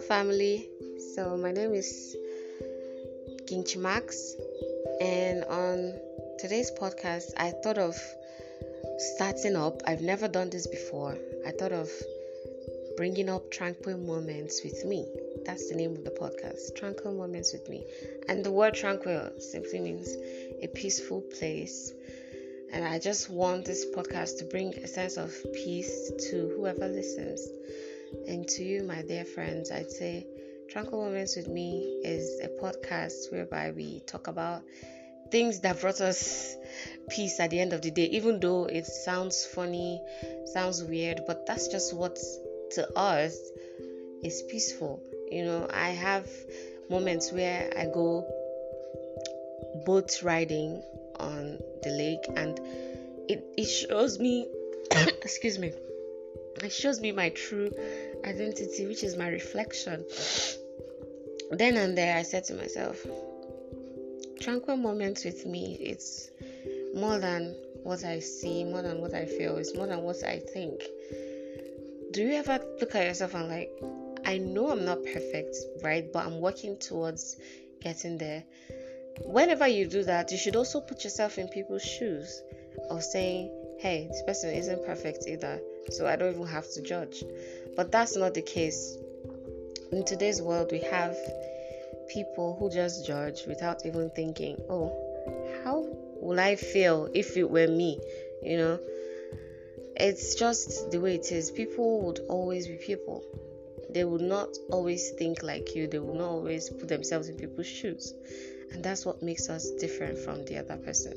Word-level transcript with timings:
Family. 0.00 0.68
So, 1.14 1.36
my 1.36 1.52
name 1.52 1.74
is 1.74 2.16
King 3.46 3.64
Max, 3.78 4.34
and 5.00 5.44
on 5.44 5.94
today's 6.38 6.70
podcast, 6.70 7.32
I 7.36 7.50
thought 7.62 7.78
of 7.78 7.96
starting 8.98 9.56
up. 9.56 9.82
I've 9.86 10.02
never 10.02 10.28
done 10.28 10.50
this 10.50 10.66
before. 10.66 11.16
I 11.46 11.50
thought 11.52 11.72
of 11.72 11.90
bringing 12.96 13.28
up 13.28 13.50
tranquil 13.50 13.98
moments 13.98 14.62
with 14.64 14.84
me. 14.84 15.06
That's 15.44 15.68
the 15.68 15.76
name 15.76 15.92
of 15.92 16.04
the 16.04 16.10
podcast, 16.10 16.74
Tranquil 16.74 17.12
Moments 17.12 17.52
with 17.52 17.68
Me. 17.68 17.84
And 18.28 18.44
the 18.44 18.50
word 18.50 18.74
tranquil 18.74 19.30
simply 19.38 19.80
means 19.80 20.08
a 20.62 20.66
peaceful 20.66 21.22
place. 21.38 21.92
And 22.72 22.84
I 22.84 22.98
just 22.98 23.30
want 23.30 23.64
this 23.64 23.86
podcast 23.86 24.38
to 24.38 24.44
bring 24.44 24.74
a 24.74 24.88
sense 24.88 25.16
of 25.16 25.34
peace 25.54 26.10
to 26.30 26.52
whoever 26.56 26.88
listens. 26.88 27.48
And 28.28 28.46
to 28.48 28.64
you, 28.64 28.82
my 28.82 29.02
dear 29.02 29.24
friends, 29.24 29.70
I'd 29.70 29.90
say 29.90 30.26
Tranquil 30.70 31.04
Moments 31.04 31.36
with 31.36 31.48
Me 31.48 32.00
is 32.04 32.40
a 32.40 32.48
podcast 32.48 33.32
whereby 33.32 33.70
we 33.70 34.00
talk 34.00 34.26
about 34.26 34.62
things 35.30 35.60
that 35.60 35.80
brought 35.80 36.00
us 36.00 36.56
peace 37.10 37.40
at 37.40 37.50
the 37.50 37.60
end 37.60 37.72
of 37.72 37.82
the 37.82 37.90
day, 37.90 38.06
even 38.06 38.40
though 38.40 38.64
it 38.64 38.86
sounds 38.86 39.44
funny, 39.44 40.00
sounds 40.52 40.82
weird, 40.82 41.22
but 41.26 41.46
that's 41.46 41.68
just 41.68 41.94
what 41.94 42.18
to 42.72 42.98
us 42.98 43.38
is 44.22 44.42
peaceful. 44.50 45.02
You 45.30 45.44
know, 45.44 45.68
I 45.72 45.90
have 45.90 46.28
moments 46.90 47.32
where 47.32 47.72
I 47.76 47.86
go 47.86 48.26
boat 49.84 50.22
riding 50.22 50.82
on 51.18 51.58
the 51.82 51.90
lake 51.90 52.24
and 52.36 52.58
it, 53.28 53.44
it 53.56 53.66
shows 53.66 54.18
me 54.18 54.48
excuse 55.22 55.58
me 55.58 55.72
it 56.62 56.72
shows 56.72 57.00
me 57.00 57.12
my 57.12 57.28
true 57.30 57.70
identity 58.24 58.86
which 58.86 59.02
is 59.02 59.16
my 59.16 59.28
reflection. 59.28 60.04
Then 61.50 61.76
and 61.76 61.96
there 61.96 62.16
i 62.16 62.22
said 62.22 62.44
to 62.44 62.54
myself 62.54 62.98
tranquil 64.40 64.76
moments 64.76 65.24
with 65.24 65.46
me 65.46 65.76
it's 65.80 66.28
more 66.94 67.18
than 67.18 67.54
what 67.82 68.04
i 68.04 68.18
see 68.18 68.64
more 68.64 68.82
than 68.82 69.00
what 69.00 69.14
i 69.14 69.24
feel 69.24 69.56
it's 69.56 69.74
more 69.74 69.86
than 69.86 70.02
what 70.02 70.22
i 70.24 70.38
think. 70.38 70.82
Do 72.12 72.22
you 72.22 72.34
ever 72.34 72.60
look 72.80 72.94
at 72.94 73.06
yourself 73.06 73.34
and 73.34 73.48
like 73.48 73.70
i 74.24 74.38
know 74.38 74.70
i'm 74.70 74.84
not 74.84 74.98
perfect 75.04 75.56
right 75.84 76.12
but 76.12 76.26
i'm 76.26 76.40
working 76.40 76.76
towards 76.78 77.36
getting 77.86 78.18
there. 78.18 78.42
Whenever 79.24 79.66
you 79.66 79.86
do 79.86 80.02
that, 80.04 80.30
you 80.32 80.38
should 80.38 80.56
also 80.56 80.80
put 80.80 81.04
yourself 81.04 81.38
in 81.38 81.48
people's 81.48 81.82
shoes 81.82 82.42
of 82.90 83.02
saying, 83.02 83.50
hey, 83.78 84.08
this 84.08 84.22
person 84.26 84.50
isn't 84.54 84.84
perfect 84.84 85.24
either, 85.26 85.60
so 85.90 86.06
I 86.06 86.16
don't 86.16 86.34
even 86.34 86.46
have 86.46 86.70
to 86.72 86.82
judge. 86.82 87.24
But 87.76 87.92
that's 87.92 88.16
not 88.16 88.34
the 88.34 88.42
case. 88.42 88.96
In 89.92 90.04
today's 90.04 90.42
world, 90.42 90.70
we 90.72 90.80
have 90.80 91.16
people 92.08 92.56
who 92.58 92.70
just 92.70 93.06
judge 93.06 93.46
without 93.46 93.84
even 93.84 94.10
thinking, 94.10 94.56
oh, 94.68 94.92
how 95.64 95.86
will 96.20 96.40
I 96.40 96.56
feel 96.56 97.08
if 97.14 97.36
it 97.36 97.48
were 97.48 97.68
me? 97.68 98.00
You 98.42 98.56
know, 98.58 98.80
it's 99.96 100.34
just 100.34 100.90
the 100.90 101.00
way 101.00 101.14
it 101.16 101.30
is. 101.32 101.50
People 101.50 102.02
would 102.02 102.20
always 102.28 102.66
be 102.66 102.76
people. 102.76 103.22
They 103.90 104.04
would 104.04 104.20
not 104.20 104.48
always 104.70 105.10
think 105.10 105.42
like 105.42 105.74
you, 105.74 105.86
they 105.86 105.98
would 105.98 106.16
not 106.16 106.28
always 106.28 106.68
put 106.68 106.88
themselves 106.88 107.28
in 107.28 107.36
people's 107.36 107.66
shoes 107.66 108.12
and 108.72 108.84
that's 108.84 109.06
what 109.06 109.22
makes 109.22 109.48
us 109.48 109.70
different 109.70 110.18
from 110.18 110.44
the 110.44 110.58
other 110.58 110.76
person. 110.76 111.14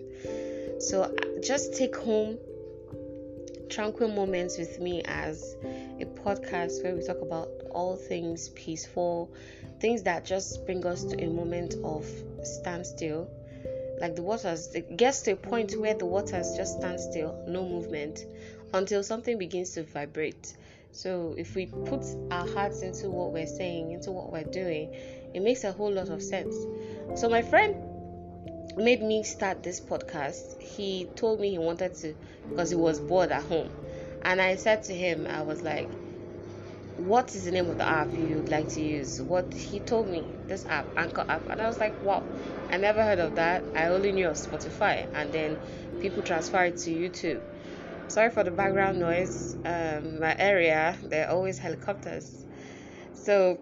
So 0.79 1.03
uh, 1.03 1.11
just 1.41 1.75
take 1.75 1.95
home 1.95 2.37
tranquil 3.69 4.09
moments 4.09 4.57
with 4.57 4.79
me 4.79 5.01
as 5.05 5.55
a 5.99 6.05
podcast 6.05 6.83
where 6.83 6.95
we 6.95 7.05
talk 7.05 7.21
about 7.21 7.49
all 7.71 7.95
things 7.95 8.49
peaceful, 8.49 9.31
things 9.79 10.03
that 10.03 10.25
just 10.25 10.65
bring 10.65 10.85
us 10.85 11.03
to 11.03 11.23
a 11.23 11.27
moment 11.27 11.75
of 11.83 12.05
standstill. 12.43 13.29
Like 13.99 14.15
the 14.15 14.23
waters, 14.23 14.73
it 14.73 14.97
gets 14.97 15.21
to 15.23 15.31
a 15.31 15.35
point 15.35 15.73
where 15.77 15.93
the 15.93 16.05
waters 16.05 16.55
just 16.55 16.77
stand 16.77 16.99
still, 16.99 17.43
no 17.47 17.67
movement, 17.67 18.25
until 18.73 19.03
something 19.03 19.37
begins 19.37 19.71
to 19.71 19.83
vibrate. 19.83 20.55
So 20.91 21.35
if 21.37 21.55
we 21.55 21.67
put 21.67 22.03
our 22.31 22.47
hearts 22.47 22.81
into 22.81 23.09
what 23.09 23.31
we're 23.31 23.45
saying, 23.45 23.91
into 23.91 24.11
what 24.11 24.31
we're 24.31 24.43
doing, 24.43 24.93
it 25.33 25.41
makes 25.41 25.63
a 25.63 25.71
whole 25.71 25.91
lot 25.91 26.09
of 26.09 26.23
sense. 26.23 26.55
So 27.15 27.29
my 27.29 27.41
friend 27.41 27.75
made 28.79 29.01
me 29.01 29.23
start 29.23 29.63
this 29.63 29.79
podcast. 29.79 30.59
He 30.61 31.07
told 31.15 31.39
me 31.39 31.51
he 31.51 31.57
wanted 31.57 31.95
to 31.95 32.15
because 32.49 32.69
he 32.69 32.75
was 32.75 32.99
bored 32.99 33.31
at 33.31 33.43
home. 33.43 33.69
And 34.23 34.41
I 34.41 34.55
said 34.55 34.83
to 34.83 34.93
him, 34.93 35.27
I 35.29 35.41
was 35.43 35.61
like, 35.61 35.89
what 36.97 37.33
is 37.35 37.45
the 37.45 37.51
name 37.51 37.69
of 37.69 37.77
the 37.77 37.87
app 37.87 38.13
you'd 38.17 38.49
like 38.49 38.69
to 38.69 38.81
use? 38.81 39.21
What 39.21 39.53
he 39.53 39.79
told 39.79 40.09
me, 40.09 40.25
this 40.47 40.65
app, 40.65 40.87
Anchor 40.97 41.25
app, 41.27 41.49
and 41.49 41.61
I 41.61 41.67
was 41.67 41.79
like, 41.79 42.03
wow, 42.03 42.23
I 42.69 42.77
never 42.77 43.03
heard 43.03 43.19
of 43.19 43.35
that. 43.35 43.63
I 43.75 43.85
only 43.85 44.11
knew 44.11 44.27
of 44.27 44.35
Spotify, 44.35 45.07
and 45.13 45.31
then 45.31 45.57
people 46.01 46.23
transfer 46.23 46.65
it 46.65 46.77
to 46.79 46.91
YouTube. 46.91 47.41
Sorry 48.09 48.29
for 48.31 48.43
the 48.43 48.51
background 48.51 48.99
noise. 48.99 49.55
Um, 49.63 50.19
my 50.19 50.35
area, 50.37 50.97
there 51.03 51.27
are 51.27 51.31
always 51.31 51.59
helicopters. 51.59 52.45
So 53.13 53.59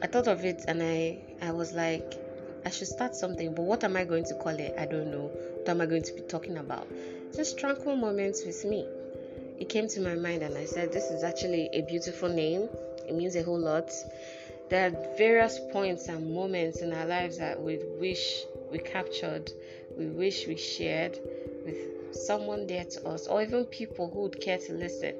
I 0.00 0.06
thought 0.06 0.28
of 0.28 0.44
it 0.44 0.64
and 0.68 0.82
I, 0.82 1.18
I 1.42 1.50
was 1.50 1.72
like, 1.72 2.21
I 2.64 2.70
should 2.70 2.88
start 2.88 3.14
something, 3.16 3.54
but 3.54 3.62
what 3.62 3.82
am 3.82 3.96
I 3.96 4.04
going 4.04 4.24
to 4.24 4.34
call 4.34 4.56
it? 4.58 4.74
I 4.78 4.86
don't 4.86 5.10
know. 5.10 5.30
What 5.58 5.68
am 5.68 5.80
I 5.80 5.86
going 5.86 6.02
to 6.02 6.12
be 6.14 6.20
talking 6.22 6.58
about? 6.58 6.86
Just 7.34 7.58
tranquil 7.58 7.96
moments 7.96 8.44
with 8.44 8.64
me. 8.64 8.86
It 9.58 9.68
came 9.68 9.88
to 9.88 10.00
my 10.00 10.14
mind 10.14 10.42
and 10.42 10.56
I 10.56 10.64
said, 10.64 10.92
This 10.92 11.10
is 11.10 11.24
actually 11.24 11.68
a 11.72 11.82
beautiful 11.82 12.28
name. 12.28 12.68
It 13.08 13.14
means 13.14 13.36
a 13.36 13.42
whole 13.42 13.58
lot. 13.58 13.90
There 14.70 14.86
are 14.86 15.16
various 15.16 15.58
points 15.72 16.08
and 16.08 16.32
moments 16.34 16.80
in 16.82 16.92
our 16.92 17.06
lives 17.06 17.38
that 17.38 17.60
we 17.60 17.78
wish 17.98 18.42
we 18.70 18.78
captured, 18.78 19.50
we 19.98 20.06
wish 20.06 20.46
we 20.46 20.56
shared 20.56 21.18
with 21.64 22.14
someone 22.14 22.66
dear 22.66 22.84
to 22.84 23.08
us, 23.08 23.26
or 23.26 23.42
even 23.42 23.64
people 23.66 24.08
who 24.08 24.20
would 24.20 24.40
care 24.40 24.58
to 24.58 24.72
listen. 24.72 25.14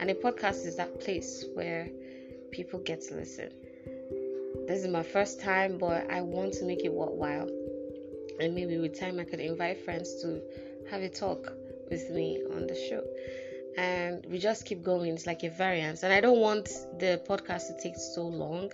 And 0.00 0.10
a 0.10 0.14
podcast 0.14 0.66
is 0.66 0.76
that 0.76 1.00
place 1.00 1.44
where 1.54 1.88
people 2.50 2.80
get 2.80 3.02
to 3.02 3.14
listen. 3.14 3.50
This 4.66 4.82
is 4.82 4.88
my 4.88 5.02
first 5.02 5.40
time, 5.40 5.78
but 5.78 6.10
I 6.10 6.22
want 6.22 6.54
to 6.54 6.64
make 6.64 6.84
it 6.84 6.92
worthwhile. 6.92 7.48
And 8.40 8.54
maybe 8.54 8.78
with 8.78 8.98
time, 8.98 9.18
I 9.20 9.24
could 9.24 9.40
invite 9.40 9.84
friends 9.84 10.20
to 10.22 10.40
have 10.90 11.02
a 11.02 11.08
talk 11.08 11.52
with 11.90 12.10
me 12.10 12.42
on 12.54 12.66
the 12.66 12.74
show. 12.74 13.02
And 13.78 14.26
we 14.30 14.38
just 14.38 14.64
keep 14.64 14.82
going. 14.82 15.12
It's 15.12 15.26
like 15.26 15.44
a 15.44 15.50
variance. 15.50 16.02
And 16.02 16.12
I 16.12 16.20
don't 16.20 16.40
want 16.40 16.66
the 16.98 17.20
podcast 17.28 17.68
to 17.68 17.82
take 17.82 17.96
so 17.96 18.22
long 18.22 18.70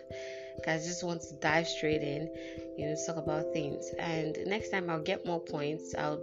because 0.56 0.84
I 0.84 0.86
just 0.86 1.02
want 1.02 1.22
to 1.22 1.34
dive 1.34 1.66
straight 1.68 2.02
in, 2.02 2.30
you 2.76 2.86
know, 2.86 2.96
talk 3.06 3.16
about 3.16 3.52
things. 3.52 3.90
And 3.98 4.38
next 4.46 4.70
time 4.70 4.88
I'll 4.88 5.02
get 5.02 5.26
more 5.26 5.40
points, 5.40 5.94
I'll 5.96 6.22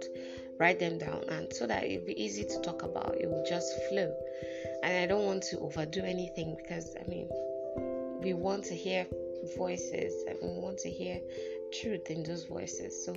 write 0.58 0.78
them 0.78 0.98
down, 0.98 1.24
and 1.28 1.52
so 1.54 1.66
that 1.66 1.84
it'll 1.84 2.06
be 2.06 2.22
easy 2.22 2.44
to 2.44 2.60
talk 2.60 2.82
about. 2.82 3.16
It 3.18 3.28
will 3.28 3.44
just 3.48 3.72
flow. 3.88 4.14
And 4.82 4.98
I 4.98 5.06
don't 5.06 5.24
want 5.24 5.42
to 5.44 5.58
overdo 5.58 6.02
anything 6.02 6.56
because 6.56 6.94
I 7.00 7.08
mean, 7.08 7.28
we 8.20 8.34
want 8.34 8.64
to 8.64 8.74
hear 8.74 9.06
voices 9.56 10.24
and 10.28 10.38
we 10.42 10.60
want 10.60 10.78
to 10.78 10.90
hear 10.90 11.20
truth 11.72 12.10
in 12.10 12.22
those 12.22 12.44
voices. 12.44 13.04
So, 13.04 13.14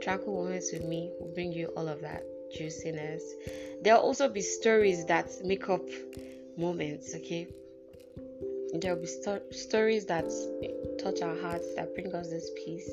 Tranquil 0.00 0.34
Moments 0.34 0.72
with 0.72 0.84
me 0.84 1.12
will 1.20 1.32
bring 1.34 1.52
you 1.52 1.66
all 1.76 1.88
of 1.88 2.00
that 2.02 2.22
juiciness. 2.52 3.22
There'll 3.82 4.00
also 4.00 4.28
be 4.28 4.40
stories 4.40 5.04
that 5.06 5.30
make 5.44 5.68
up 5.68 5.82
moments, 6.56 7.14
okay? 7.14 7.48
There'll 8.74 9.00
be 9.00 9.06
sto- 9.06 9.42
stories 9.50 10.06
that 10.06 10.30
touch 10.98 11.22
our 11.22 11.36
hearts, 11.36 11.74
that 11.74 11.94
bring 11.94 12.14
us 12.14 12.28
this 12.28 12.50
peace. 12.56 12.90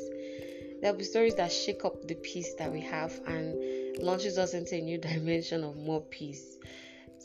There'll 0.82 0.98
be 0.98 1.04
stories 1.04 1.36
that 1.36 1.52
shake 1.52 1.84
up 1.84 2.08
the 2.08 2.16
peace 2.16 2.54
that 2.56 2.72
we 2.72 2.82
have 2.82 3.20
and 3.28 3.98
launches 4.00 4.38
us 4.38 4.54
into 4.54 4.76
a 4.76 4.82
new 4.82 4.98
dimension 5.10 5.64
of 5.64 5.76
more 5.78 6.02
peace. 6.02 6.58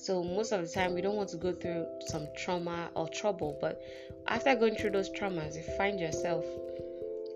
So 0.00 0.24
most 0.24 0.52
of 0.52 0.62
the 0.62 0.68
time 0.68 0.94
we 0.94 1.02
don't 1.02 1.16
want 1.16 1.28
to 1.30 1.36
go 1.36 1.52
through 1.52 1.86
some 2.06 2.26
trauma 2.34 2.90
or 2.94 3.06
trouble, 3.08 3.58
but 3.60 3.82
after 4.26 4.54
going 4.56 4.74
through 4.74 4.92
those 4.92 5.10
traumas, 5.10 5.56
you 5.56 5.62
find 5.76 6.00
yourself 6.00 6.42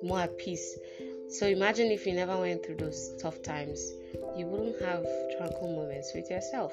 more 0.03 0.21
at 0.21 0.39
peace. 0.39 0.79
So 1.29 1.47
imagine 1.47 1.89
if 1.89 2.07
you 2.07 2.15
never 2.15 2.39
went 2.39 2.65
through 2.65 2.77
those 2.77 3.17
tough 3.21 3.43
times, 3.43 3.93
you 4.35 4.47
wouldn't 4.47 4.81
have 4.81 5.05
tranquil 5.37 5.77
moments 5.77 6.13
with 6.15 6.31
yourself. 6.31 6.73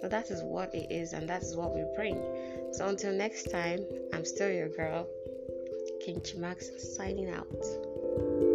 So 0.00 0.08
that 0.08 0.30
is 0.30 0.44
what 0.44 0.72
it 0.72 0.92
is, 0.92 1.12
and 1.12 1.28
that 1.28 1.42
is 1.42 1.56
what 1.56 1.74
we 1.74 1.82
bring. 1.96 2.22
So 2.72 2.86
until 2.86 3.12
next 3.12 3.50
time, 3.50 3.84
I'm 4.12 4.24
still 4.24 4.50
your 4.50 4.68
girl, 4.68 5.08
King 6.04 6.20
Chimax, 6.20 6.78
signing 6.78 7.30
out. 7.30 8.45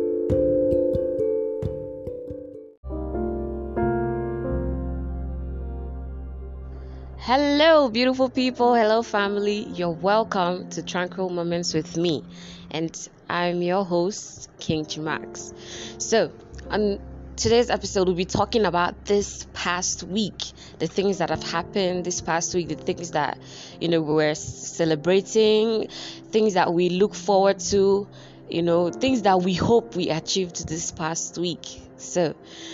Hello, 7.24 7.88
beautiful 7.88 8.32
people. 8.32 8.74
Hello, 8.74 9.04
family. 9.04 9.60
You're 9.76 9.92
welcome 9.92 10.68
to 10.72 10.82
Tranquil 10.82 11.30
Moments 11.30 11.72
with 11.72 11.96
me, 11.96 12.24
and 12.72 12.92
I'm 13.30 13.62
your 13.62 13.86
host, 13.86 14.50
King 14.60 14.86
Chimax. 14.86 15.54
So, 16.02 16.32
on 16.72 17.00
today's 17.36 17.70
episode 17.70 18.08
we'll 18.08 18.16
be 18.18 18.26
talking 18.26 18.66
about 18.66 19.06
this 19.06 19.46
past 19.54 20.02
week, 20.02 20.42
the 20.80 20.88
things 20.88 21.20
that 21.20 21.30
have 21.30 21.44
happened 21.44 22.06
this 22.06 22.22
past 22.22 22.56
week, 22.56 22.70
the 22.70 22.76
things 22.76 23.12
that 23.12 23.38
you 23.80 23.88
know 23.88 24.02
we're 24.02 24.34
celebrating, 24.34 25.90
things 26.32 26.56
that 26.56 26.74
we 26.74 26.90
look 26.90 27.14
forward 27.14 27.60
to, 27.60 28.08
you 28.50 28.64
know, 28.64 28.90
things 28.90 29.22
that 29.22 29.44
we 29.44 29.54
hope 29.54 29.96
we 29.96 30.10
achieved 30.10 30.68
this 30.68 30.92
past 30.92 31.38
week. 31.38 31.68
So, 31.98 32.34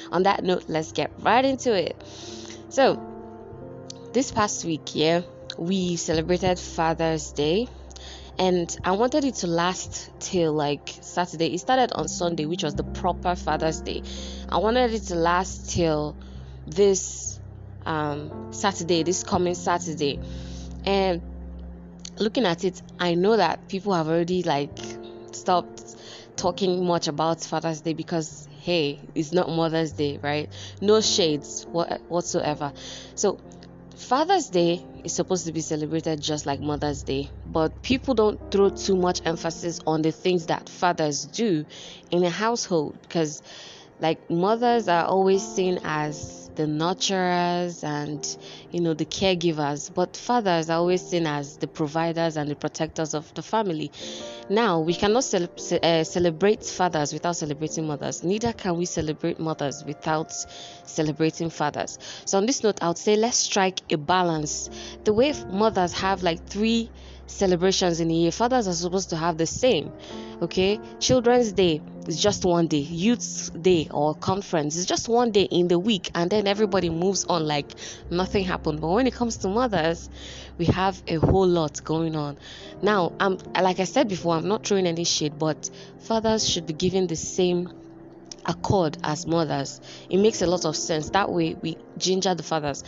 on 0.10 0.24
that 0.24 0.42
note, 0.46 0.70
let's 0.70 0.94
get 0.94 1.12
right 1.20 1.44
into 1.44 1.74
it. 1.74 2.02
So, 2.70 3.17
this 4.14 4.32
past 4.32 4.66
week, 4.66 4.96
yeah, 4.96 5.22
we 5.58 5.96
celebrated 5.96 6.60
Father's 6.60 7.32
Day 7.32 7.68
and 8.40 8.76
I 8.84 8.92
wanted 8.92 9.26
it 9.26 9.36
to 9.36 9.48
last 9.48 10.12
till 10.20 10.54
like 10.54 10.94
Saturday. 11.02 11.54
It 11.54 11.60
started 11.60 11.92
on 11.94 12.08
Sunday, 12.08 12.46
which 12.46 12.64
was 12.64 12.76
the 12.76 12.84
proper 12.84 13.36
Father's 13.36 13.82
Day. 13.82 14.04
I 14.50 14.58
wanted 14.58 14.94
it 14.94 15.04
to 15.04 15.16
last 15.16 15.72
till 15.72 16.16
this 16.68 17.40
um, 17.86 18.54
Saturday, 18.54 19.04
this 19.04 19.24
coming 19.24 19.56
Saturday. 19.56 20.20
And 20.86 21.22
looking 22.20 22.46
at 22.46 22.64
it, 22.64 22.82
I 23.00 23.16
know 23.16 23.38
that 23.38 23.68
people 23.70 23.94
have 23.94 24.08
already 24.08 24.44
like 24.44 24.78
stopped 25.32 25.96
talking 26.36 26.86
much 26.86 27.08
about 27.08 27.44
Father's 27.44 27.82
Day 27.82 27.94
because 27.94 28.48
hey, 28.62 29.00
it's 29.16 29.32
not 29.32 29.50
Mother's 29.50 29.94
Day, 29.94 30.20
right? 30.22 30.50
No 30.82 31.00
shades 31.00 31.66
whatsoever. 31.66 32.74
So 33.16 33.40
Father's 33.98 34.48
Day 34.50 34.86
is 35.04 35.14
supposed 35.14 35.48
to 35.48 35.52
be 35.52 35.60
celebrated 35.60 36.22
just 36.22 36.46
like 36.46 36.62
Mother's 36.62 37.04
Day, 37.04 37.30
but 37.46 37.82
people 37.82 38.14
don't 38.14 38.40
throw 38.52 38.70
too 38.70 38.96
much 38.96 39.22
emphasis 39.26 39.80
on 39.88 40.02
the 40.04 40.12
things 40.12 40.46
that 40.46 40.70
fathers 40.70 41.26
do 41.26 41.66
in 42.12 42.24
a 42.24 42.30
household 42.30 42.98
because, 43.02 43.42
like, 44.00 44.30
mothers 44.30 44.88
are 44.88 45.06
always 45.06 45.42
seen 45.42 45.80
as 45.84 46.37
the 46.58 46.64
nurturers 46.66 47.84
and 47.84 48.38
you 48.72 48.82
know 48.82 48.94
the 48.94 49.06
caregivers. 49.06 49.94
But 49.94 50.18
fathers 50.18 50.70
are 50.70 50.80
always 50.80 51.02
seen 51.08 51.28
as 51.28 51.58
the 51.58 51.68
providers 51.68 52.36
and 52.36 52.50
the 52.50 52.56
protectors 52.56 53.14
of 53.14 53.34
the 53.36 53.44
family. 53.44 53.92
Now 54.50 54.80
we 54.80 54.94
cannot 54.94 55.24
ce- 55.24 55.72
uh, 55.72 56.04
celebrate 56.04 56.66
fathers 56.66 57.14
without 57.14 57.36
celebrating 57.38 57.88
mothers. 57.88 58.24
Neither 58.24 58.54
can 58.54 58.78
we 58.78 58.86
celebrate 58.86 59.40
mothers 59.40 59.84
without 59.86 60.34
celebrating 60.86 61.50
fathers. 61.50 61.98
So 62.26 62.38
on 62.40 62.46
this 62.46 62.64
note 62.64 62.80
i 62.82 62.88
would 62.88 62.98
say 62.98 63.16
let's 63.16 63.38
strike 63.38 63.82
a 63.92 63.98
balance. 63.98 64.70
The 65.06 65.14
way 65.14 65.34
mothers 65.50 65.94
have 65.94 66.24
like 66.24 66.46
three 66.48 66.92
celebrations 67.28 68.00
in 68.00 68.10
a 68.10 68.14
year 68.14 68.32
fathers 68.32 68.68
are 68.68 68.74
supposed 68.74 69.10
to 69.10 69.16
have 69.16 69.38
the 69.38 69.46
same 69.46 69.92
okay? 70.42 70.80
Children's 71.00 71.52
day 71.52 71.82
is 72.08 72.22
just 72.22 72.46
one 72.46 72.68
day. 72.68 72.78
Youth's 72.78 73.50
day 73.50 73.88
or 73.92 74.16
conference 74.16 74.76
is 74.76 74.86
just 74.86 75.10
one 75.10 75.32
day 75.32 75.44
in 75.44 75.68
the 75.68 75.80
week 75.80 76.12
and 76.16 76.30
then 76.30 76.48
everybody 76.48 76.90
moves 76.90 77.26
on 77.26 77.46
like 77.46 77.72
nothing 78.10 78.44
happened. 78.46 78.82
But 78.82 78.90
when 78.90 79.08
it 79.08 79.14
comes 79.14 79.38
to 79.38 79.48
mothers 79.50 80.10
we 80.58 80.66
have 80.66 81.02
a 81.08 81.16
whole 81.16 81.48
lot 81.48 81.84
going 81.84 82.16
on. 82.16 82.38
Now 82.82 83.14
i'm 83.20 83.38
like 83.60 83.80
i 83.80 83.84
said 83.84 84.08
before 84.08 84.36
i'm 84.36 84.48
not 84.48 84.66
throwing 84.66 84.88
any 84.88 85.04
shade 85.04 85.38
but 85.38 85.70
fathers 86.00 86.48
should 86.48 86.66
be 86.66 86.74
given 86.74 87.08
the 87.08 87.16
same 87.16 87.70
accord 88.46 88.98
as 89.04 89.28
mothers. 89.28 89.82
It 90.10 90.18
makes 90.18 90.42
a 90.42 90.48
lot 90.48 90.66
of 90.66 90.76
sense. 90.76 91.10
That 91.10 91.30
way 91.32 91.56
we 91.62 91.78
ginger 91.98 92.34
the 92.34 92.44
fathers 92.44 92.84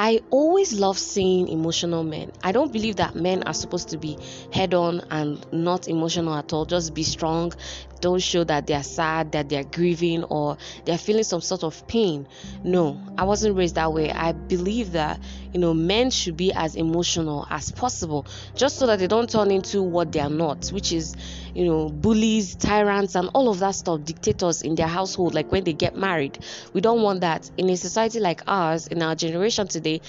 I 0.00 0.20
always 0.30 0.78
love 0.78 0.96
seeing 0.96 1.48
emotional 1.48 2.04
men. 2.04 2.30
I 2.44 2.52
don't 2.52 2.72
believe 2.72 2.96
that 2.96 3.16
men 3.16 3.42
are 3.42 3.52
supposed 3.52 3.88
to 3.88 3.98
be 3.98 4.16
head 4.52 4.72
on 4.72 5.00
and 5.10 5.44
not 5.52 5.88
emotional 5.88 6.34
at 6.36 6.52
all. 6.52 6.66
Just 6.66 6.94
be 6.94 7.02
strong. 7.02 7.52
Don't 8.00 8.22
show 8.22 8.44
that 8.44 8.68
they're 8.68 8.84
sad, 8.84 9.32
that 9.32 9.48
they're 9.48 9.64
grieving, 9.64 10.22
or 10.22 10.56
they're 10.84 10.98
feeling 10.98 11.24
some 11.24 11.40
sort 11.40 11.64
of 11.64 11.84
pain. 11.88 12.28
No, 12.62 13.00
I 13.18 13.24
wasn't 13.24 13.56
raised 13.56 13.74
that 13.74 13.92
way. 13.92 14.12
I 14.12 14.30
believe 14.30 14.92
that, 14.92 15.18
you 15.52 15.60
know, 15.60 15.74
men 15.74 16.10
should 16.10 16.36
be 16.36 16.52
as 16.52 16.74
emotional 16.74 17.46
as 17.50 17.70
possible 17.70 18.26
just 18.54 18.76
so 18.76 18.86
that 18.86 18.98
they 18.98 19.06
don't 19.06 19.30
turn 19.30 19.50
into 19.50 19.82
what 19.82 20.12
they 20.12 20.20
are 20.20 20.30
not, 20.30 20.68
which 20.68 20.92
is 20.92 21.16
you 21.54 21.64
know, 21.64 21.88
bullies, 21.88 22.54
tyrants, 22.54 23.14
and 23.14 23.30
all 23.34 23.48
of 23.48 23.58
that 23.58 23.74
stuff, 23.74 24.04
dictators 24.04 24.62
in 24.62 24.74
their 24.74 24.86
household, 24.86 25.34
like 25.34 25.50
when 25.50 25.64
they 25.64 25.72
get 25.72 25.96
married. 25.96 26.38
We 26.72 26.80
don't 26.80 27.02
want 27.02 27.22
that. 27.22 27.50
In 27.56 27.68
a 27.70 27.76
society 27.76 28.20
like 28.20 28.42
ours, 28.46 28.86
in 28.86 29.02
our 29.02 29.14
generation 29.14 29.66
today, 29.66 30.00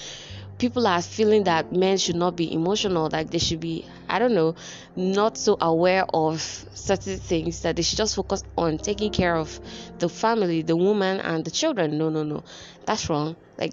people 0.58 0.86
are 0.86 1.00
feeling 1.00 1.44
that 1.44 1.72
men 1.72 1.96
should 1.98 2.16
not 2.16 2.36
be 2.36 2.52
emotional, 2.52 3.08
like 3.10 3.30
they 3.30 3.38
should 3.38 3.60
be, 3.60 3.84
I 4.08 4.18
don't 4.18 4.34
know, 4.34 4.54
not 4.94 5.38
so 5.38 5.56
aware 5.60 6.04
of 6.12 6.40
certain 6.74 7.18
things, 7.18 7.62
that 7.62 7.76
they 7.76 7.82
should 7.82 7.98
just 7.98 8.14
focus 8.14 8.44
on 8.56 8.78
taking 8.78 9.10
care 9.10 9.34
of 9.34 9.58
the 9.98 10.08
family, 10.08 10.62
the 10.62 10.76
woman, 10.76 11.18
and 11.20 11.44
the 11.44 11.50
children. 11.50 11.98
No, 11.98 12.10
no, 12.10 12.22
no. 12.22 12.44
That's 12.84 13.08
wrong. 13.08 13.36
Like, 13.58 13.72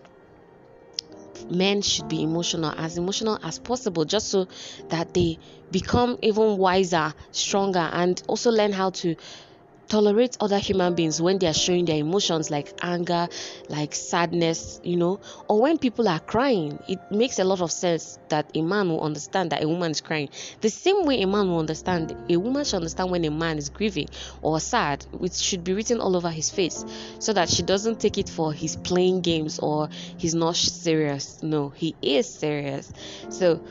men 1.50 1.81
should 1.81 2.07
be 2.07 2.24
emotional, 2.24 2.74
as 2.78 2.98
emotional 2.98 3.39
as 3.44 3.60
possible, 3.60 4.06
just 4.06 4.30
so 4.30 4.48
that 4.89 5.13
they 5.13 5.38
become 5.72 6.18
even 6.22 6.57
wiser, 6.57 7.13
stronger, 7.31 7.89
and 7.94 8.22
also 8.28 8.51
learn 8.51 8.72
how 8.72 8.89
to 8.92 9.16
tolerate 9.88 10.38
other 10.39 10.60
human 10.60 10.95
beings 10.95 11.22
when 11.22 11.39
they 11.39 11.48
are 11.48 11.54
showing 11.54 11.86
their 11.86 11.98
emotions 11.98 12.50
like 12.51 12.74
anger, 12.81 13.28
like 13.69 13.95
sadness, 13.95 14.80
you 14.84 14.98
know, 14.98 15.19
or 15.48 15.62
when 15.62 15.78
people 15.78 16.07
are 16.07 16.19
crying. 16.19 16.80
It 16.88 17.00
makes 17.12 17.39
a 17.39 17.44
lot 17.44 17.62
of 17.62 17.72
sense 17.72 18.19
that 18.30 18.51
a 18.56 18.62
man 18.62 18.89
will 18.89 19.01
understand 19.01 19.51
that 19.51 19.63
a 19.63 19.68
woman 19.68 19.92
is 19.92 20.01
crying. 20.01 20.30
The 20.62 20.69
same 20.69 21.06
way 21.06 21.22
a 21.22 21.28
man 21.28 21.50
will 21.50 21.60
understand, 21.60 22.16
a 22.30 22.38
woman 22.38 22.66
should 22.66 22.78
understand 22.78 23.12
when 23.12 23.25
a 23.25 23.31
man 23.31 23.57
is 23.57 23.69
grieving 23.69 24.07
or 24.42 24.60
sad, 24.60 25.06
which 25.12 25.34
should 25.34 25.63
be 25.63 25.74
written 25.74 26.00
all 26.00 26.16
over 26.16 26.30
his 26.30 26.50
face 26.50 26.83
so 27.19 27.33
that 27.33 27.50
she 27.50 27.63
doesn't 27.63 28.00
take 28.00 28.18
it 28.18 28.30
for 28.30 28.54
he's 28.54 28.75
playing 28.75 29.22
games 29.22 29.60
or 29.60 29.90
he's 30.18 30.36
not 30.36 30.56
serious. 30.56 31.42
No, 31.42 31.69
he 31.69 31.95
is 32.01 32.28
serious. 32.28 32.92
So, 33.30 33.62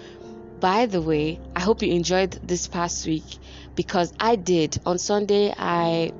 by 0.61 0.87
the 0.87 1.00
way, 1.03 1.41
I 1.55 1.61
hope 1.61 1.82
you 1.82 1.93
enjoyed 1.93 2.32
this 2.43 2.67
past 2.67 3.06
week 3.06 3.38
because 3.75 4.12
I 4.19 4.37
did. 4.37 4.79
On 4.87 4.99
Sunday, 4.99 5.55
I 5.56 6.12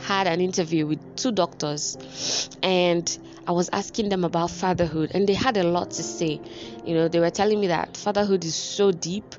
had 0.00 0.26
an 0.26 0.40
interview 0.40 0.86
with 0.86 1.16
two 1.16 1.32
doctors 1.32 2.48
and 2.62 3.18
I 3.46 3.52
was 3.52 3.68
asking 3.72 4.08
them 4.10 4.24
about 4.24 4.50
fatherhood 4.50 5.10
and 5.14 5.28
they 5.28 5.34
had 5.34 5.56
a 5.56 5.64
lot 5.64 5.90
to 5.92 6.02
say. 6.02 6.40
You 6.84 6.94
know, 6.94 7.08
they 7.08 7.18
were 7.20 7.30
telling 7.30 7.60
me 7.60 7.68
that 7.68 7.96
fatherhood 7.96 8.44
is 8.44 8.54
so 8.54 8.92
deep 8.92 9.34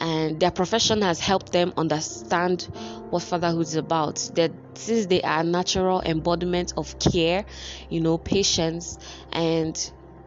and 0.00 0.40
their 0.40 0.50
profession 0.50 1.02
has 1.02 1.20
helped 1.20 1.52
them 1.52 1.72
understand 1.76 2.62
what 3.10 3.22
fatherhood 3.22 3.62
is 3.62 3.76
about. 3.76 4.16
That 4.34 4.52
since 4.74 5.06
they 5.06 5.22
are 5.22 5.44
natural 5.44 6.02
embodiment 6.02 6.74
of 6.76 6.98
care, 6.98 7.44
you 7.88 8.00
know, 8.00 8.18
patience 8.18 8.98
and 9.32 9.78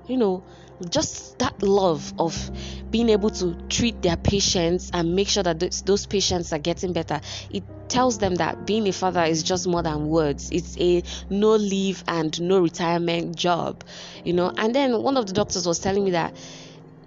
you 0.08 0.18
know, 0.18 0.44
just 0.90 1.40
that 1.40 1.62
love 1.64 2.14
of 2.20 2.52
being 2.92 3.10
able 3.10 3.30
to 3.30 3.56
treat 3.70 4.02
their 4.02 4.18
patients 4.18 4.92
and 4.94 5.16
make 5.16 5.28
sure 5.28 5.44
that 5.44 5.60
those, 5.60 5.82
those 5.82 6.06
patients 6.06 6.54
are 6.54 6.60
getting 6.60 6.94
better 6.94 7.20
it 7.50 7.64
tells 7.90 8.18
them 8.20 8.36
that 8.36 8.66
being 8.68 8.88
a 8.88 8.92
father 8.92 9.24
is 9.24 9.44
just 9.44 9.66
more 9.66 9.82
than 9.82 10.08
words. 10.08 10.50
It's 10.52 10.78
a 10.78 11.04
no 11.30 11.56
leave 11.56 12.04
and 12.08 12.40
no 12.42 12.60
retirement 12.60 13.36
job 13.36 13.84
you 14.24 14.34
know? 14.34 14.52
And 14.56 14.76
then 14.76 15.02
one 15.02 15.18
of 15.18 15.26
the 15.28 15.34
doctors 15.34 15.66
was 15.66 15.80
telling 15.80 16.04
me 16.04 16.12
that 16.12 16.36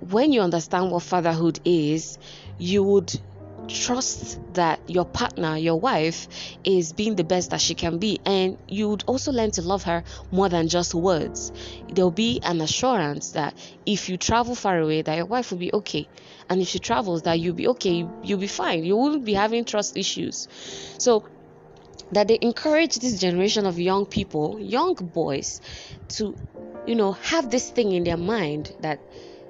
when 0.00 0.32
you 0.32 0.40
understand 0.40 0.90
what 0.90 1.02
fatherhood 1.02 1.60
is 1.64 2.18
you 2.58 2.82
would 2.82 3.12
trust 3.72 4.38
that 4.54 4.80
your 4.88 5.04
partner, 5.04 5.56
your 5.56 5.78
wife, 5.78 6.28
is 6.64 6.92
being 6.92 7.16
the 7.16 7.24
best 7.24 7.50
that 7.50 7.60
she 7.60 7.74
can 7.74 7.98
be, 7.98 8.20
and 8.24 8.58
you 8.68 8.88
would 8.88 9.04
also 9.06 9.32
learn 9.32 9.50
to 9.52 9.62
love 9.62 9.84
her 9.84 10.04
more 10.30 10.48
than 10.48 10.68
just 10.68 10.94
words. 10.94 11.52
There'll 11.92 12.10
be 12.10 12.40
an 12.42 12.60
assurance 12.60 13.32
that 13.32 13.54
if 13.86 14.08
you 14.08 14.16
travel 14.16 14.54
far 14.54 14.78
away, 14.78 15.02
that 15.02 15.16
your 15.16 15.26
wife 15.26 15.50
will 15.50 15.58
be 15.58 15.72
okay, 15.72 16.08
and 16.48 16.60
if 16.60 16.68
she 16.68 16.78
travels, 16.78 17.22
that 17.22 17.38
you'll 17.38 17.54
be 17.54 17.68
okay, 17.68 18.06
you'll 18.22 18.38
be 18.38 18.46
fine, 18.46 18.84
you 18.84 18.96
won't 18.96 19.24
be 19.24 19.34
having 19.34 19.64
trust 19.64 19.96
issues. 19.96 20.48
So 20.98 21.26
that 22.12 22.28
they 22.28 22.38
encourage 22.40 22.96
this 22.96 23.20
generation 23.20 23.66
of 23.66 23.78
young 23.78 24.04
people, 24.06 24.58
young 24.60 24.94
boys, 24.94 25.60
to 26.08 26.36
you 26.86 26.94
know 26.94 27.12
have 27.12 27.50
this 27.50 27.70
thing 27.70 27.92
in 27.92 28.04
their 28.04 28.16
mind 28.16 28.74
that 28.80 29.00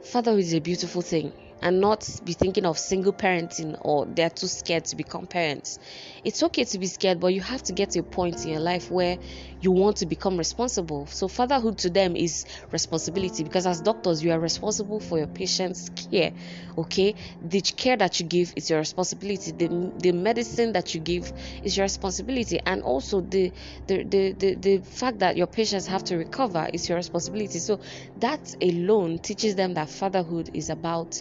fatherhood 0.04 0.40
is 0.40 0.52
a 0.52 0.60
beautiful 0.60 1.00
thing 1.00 1.32
and 1.62 1.80
not 1.80 2.08
be 2.24 2.32
thinking 2.32 2.64
of 2.64 2.78
single 2.78 3.12
parenting 3.12 3.76
or 3.80 4.06
they're 4.06 4.30
too 4.30 4.46
scared 4.46 4.84
to 4.86 4.96
become 4.96 5.26
parents. 5.26 5.78
It's 6.24 6.42
okay 6.42 6.64
to 6.64 6.78
be 6.78 6.86
scared, 6.86 7.20
but 7.20 7.28
you 7.34 7.40
have 7.40 7.62
to 7.64 7.72
get 7.72 7.90
to 7.90 8.00
a 8.00 8.02
point 8.02 8.44
in 8.44 8.50
your 8.52 8.60
life 8.60 8.90
where 8.90 9.18
you 9.60 9.70
want 9.72 9.98
to 9.98 10.06
become 10.06 10.36
responsible. 10.36 11.06
So, 11.06 11.28
fatherhood 11.28 11.78
to 11.78 11.90
them 11.90 12.16
is 12.16 12.44
responsibility 12.72 13.42
because 13.44 13.66
as 13.66 13.80
doctors, 13.80 14.22
you 14.22 14.32
are 14.32 14.40
responsible 14.40 15.00
for 15.00 15.18
your 15.18 15.26
patient's 15.26 15.88
care. 15.90 16.32
Okay, 16.78 17.14
the 17.40 17.60
care 17.60 17.96
that 17.96 18.20
you 18.20 18.26
give 18.26 18.52
is 18.56 18.70
your 18.70 18.78
responsibility, 18.78 19.52
the, 19.52 19.92
the 19.98 20.12
medicine 20.12 20.72
that 20.72 20.94
you 20.94 21.00
give 21.00 21.32
is 21.62 21.76
your 21.76 21.84
responsibility, 21.84 22.58
and 22.64 22.82
also 22.82 23.20
the, 23.20 23.52
the, 23.86 24.04
the, 24.04 24.32
the, 24.32 24.54
the 24.54 24.78
fact 24.78 25.18
that 25.18 25.36
your 25.36 25.46
patients 25.46 25.86
have 25.86 26.04
to 26.04 26.16
recover 26.16 26.68
is 26.72 26.88
your 26.88 26.96
responsibility. 26.96 27.58
So, 27.58 27.80
that 28.16 28.54
alone 28.62 29.18
teaches 29.18 29.54
them 29.56 29.74
that 29.74 29.90
fatherhood 29.90 30.50
is 30.54 30.70
about 30.70 31.20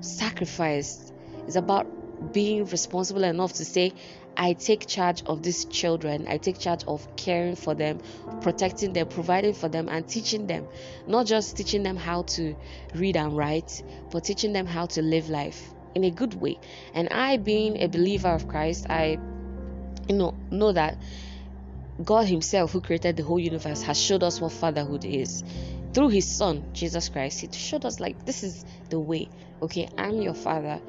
sacrifice. 0.00 1.12
It's 1.46 1.56
about 1.56 2.32
being 2.32 2.64
responsible 2.66 3.24
enough 3.24 3.54
to 3.54 3.64
say, 3.64 3.92
I 4.36 4.52
take 4.54 4.86
charge 4.86 5.22
of 5.26 5.42
these 5.42 5.64
children. 5.66 6.26
I 6.28 6.38
take 6.38 6.58
charge 6.58 6.84
of 6.84 7.16
caring 7.16 7.56
for 7.56 7.74
them, 7.74 8.00
protecting 8.40 8.92
them, 8.92 9.08
providing 9.08 9.54
for 9.54 9.68
them, 9.68 9.88
and 9.88 10.06
teaching 10.06 10.46
them. 10.46 10.66
Not 11.06 11.26
just 11.26 11.56
teaching 11.56 11.82
them 11.82 11.96
how 11.96 12.22
to 12.22 12.56
read 12.94 13.16
and 13.16 13.36
write, 13.36 13.82
but 14.10 14.24
teaching 14.24 14.52
them 14.52 14.66
how 14.66 14.86
to 14.86 15.02
live 15.02 15.28
life 15.28 15.62
in 15.94 16.04
a 16.04 16.10
good 16.10 16.34
way. 16.34 16.58
And 16.94 17.08
I, 17.08 17.36
being 17.36 17.82
a 17.82 17.88
believer 17.88 18.28
of 18.28 18.48
Christ, 18.48 18.86
I 18.88 19.18
you 20.08 20.16
know 20.16 20.34
know 20.50 20.72
that 20.72 20.96
God 22.02 22.26
Himself, 22.26 22.72
who 22.72 22.80
created 22.80 23.16
the 23.16 23.24
whole 23.24 23.40
universe, 23.40 23.82
has 23.82 24.00
showed 24.00 24.22
us 24.22 24.40
what 24.40 24.52
fatherhood 24.52 25.04
is 25.04 25.42
through 25.92 26.08
His 26.08 26.36
Son, 26.36 26.64
Jesus 26.72 27.08
Christ. 27.08 27.40
He 27.40 27.48
showed 27.52 27.84
us, 27.84 28.00
like, 28.00 28.24
this 28.24 28.42
is 28.42 28.64
the 28.88 28.98
way. 28.98 29.28
Okay, 29.62 29.88
I'm 29.98 30.22
your 30.22 30.34
father, 30.34 30.80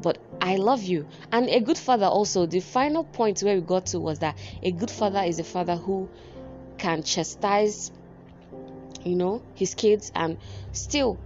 but 0.00 0.18
I 0.40 0.56
love 0.56 0.82
you. 0.82 1.06
And 1.32 1.48
a 1.48 1.60
good 1.60 1.78
father, 1.78 2.06
also, 2.06 2.46
the 2.46 2.60
final 2.60 3.04
point 3.04 3.40
where 3.40 3.56
we 3.56 3.60
got 3.60 3.86
to 3.86 4.00
was 4.00 4.20
that 4.20 4.36
a 4.62 4.70
good 4.70 4.90
father 4.90 5.22
is 5.22 5.38
a 5.38 5.44
father 5.44 5.76
who 5.76 6.08
can 6.78 7.02
chastise, 7.02 7.90
you 9.04 9.16
know, 9.16 9.42
his 9.54 9.74
kids 9.74 10.12
and 10.14 10.38
still 10.72 11.18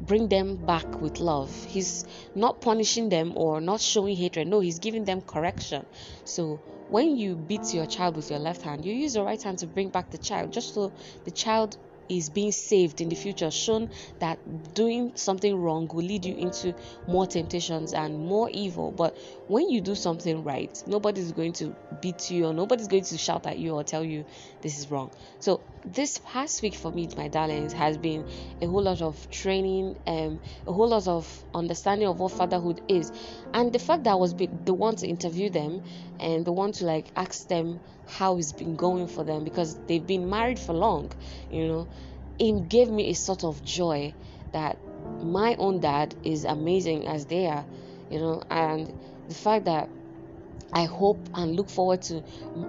bring 0.00 0.28
them 0.28 0.56
back 0.56 1.00
with 1.00 1.20
love. 1.20 1.52
He's 1.64 2.04
not 2.34 2.60
punishing 2.60 3.08
them 3.08 3.34
or 3.36 3.60
not 3.60 3.80
showing 3.80 4.16
hatred. 4.16 4.48
No, 4.48 4.60
he's 4.60 4.80
giving 4.80 5.04
them 5.04 5.22
correction. 5.22 5.86
So 6.24 6.60
when 6.88 7.16
you 7.16 7.36
beat 7.36 7.72
your 7.72 7.86
child 7.86 8.16
with 8.16 8.30
your 8.30 8.40
left 8.40 8.62
hand, 8.62 8.84
you 8.84 8.92
use 8.92 9.14
your 9.14 9.24
right 9.24 9.40
hand 9.40 9.58
to 9.58 9.66
bring 9.66 9.90
back 9.90 10.10
the 10.10 10.18
child, 10.18 10.52
just 10.52 10.74
so 10.74 10.92
the 11.24 11.30
child 11.30 11.76
is 12.18 12.30
being 12.30 12.52
saved 12.52 13.00
in 13.00 13.08
the 13.08 13.16
future, 13.16 13.50
shown 13.50 13.90
that 14.18 14.74
doing 14.74 15.12
something 15.14 15.56
wrong 15.56 15.88
will 15.88 16.04
lead 16.04 16.24
you 16.24 16.34
into 16.36 16.74
more 17.06 17.26
temptations 17.26 17.92
and 17.92 18.18
more 18.18 18.50
evil. 18.50 18.90
But 18.90 19.16
when 19.48 19.70
you 19.70 19.80
do 19.80 19.94
something 19.94 20.44
right, 20.44 20.82
nobody's 20.86 21.32
going 21.32 21.52
to 21.54 21.74
beat 22.00 22.30
you 22.30 22.46
or 22.46 22.54
nobody's 22.54 22.88
going 22.88 23.04
to 23.04 23.18
shout 23.18 23.46
at 23.46 23.58
you 23.58 23.74
or 23.74 23.84
tell 23.84 24.04
you 24.04 24.24
this 24.62 24.78
is 24.78 24.90
wrong. 24.90 25.10
So 25.40 25.60
this 25.84 26.20
past 26.24 26.62
week 26.62 26.74
for 26.74 26.92
me, 26.92 27.08
my 27.16 27.28
darlings, 27.28 27.72
has 27.72 27.98
been 27.98 28.26
a 28.60 28.66
whole 28.66 28.82
lot 28.82 29.02
of 29.02 29.30
training, 29.30 29.96
um, 30.06 30.40
a 30.66 30.72
whole 30.72 30.88
lot 30.88 31.08
of 31.08 31.44
understanding 31.54 32.08
of 32.08 32.20
what 32.20 32.32
fatherhood 32.32 32.80
is, 32.88 33.12
and 33.52 33.72
the 33.72 33.78
fact 33.78 34.04
that 34.04 34.12
I 34.12 34.14
was 34.14 34.34
the 34.34 34.74
one 34.74 34.96
to 34.96 35.06
interview 35.06 35.50
them 35.50 35.82
and 36.20 36.44
the 36.44 36.52
one 36.52 36.72
to 36.72 36.84
like 36.84 37.06
ask 37.16 37.48
them 37.48 37.80
how 38.06 38.36
it's 38.38 38.52
been 38.52 38.76
going 38.76 39.06
for 39.06 39.24
them 39.24 39.44
because 39.44 39.78
they've 39.86 40.06
been 40.06 40.28
married 40.28 40.58
for 40.58 40.72
long, 40.72 41.10
you 41.50 41.66
know, 41.66 41.88
it 42.38 42.68
gave 42.68 42.88
me 42.88 43.10
a 43.10 43.14
sort 43.14 43.44
of 43.44 43.64
joy 43.64 44.14
that 44.52 44.78
my 45.22 45.54
own 45.56 45.80
dad 45.80 46.14
is 46.24 46.44
amazing 46.44 47.06
as 47.06 47.26
they 47.26 47.46
are, 47.46 47.64
you 48.10 48.18
know, 48.18 48.42
and 48.50 48.92
the 49.28 49.34
fact 49.34 49.64
that 49.66 49.88
I 50.72 50.84
hope 50.84 51.28
and 51.34 51.54
look 51.54 51.68
forward 51.68 52.02
to 52.02 52.22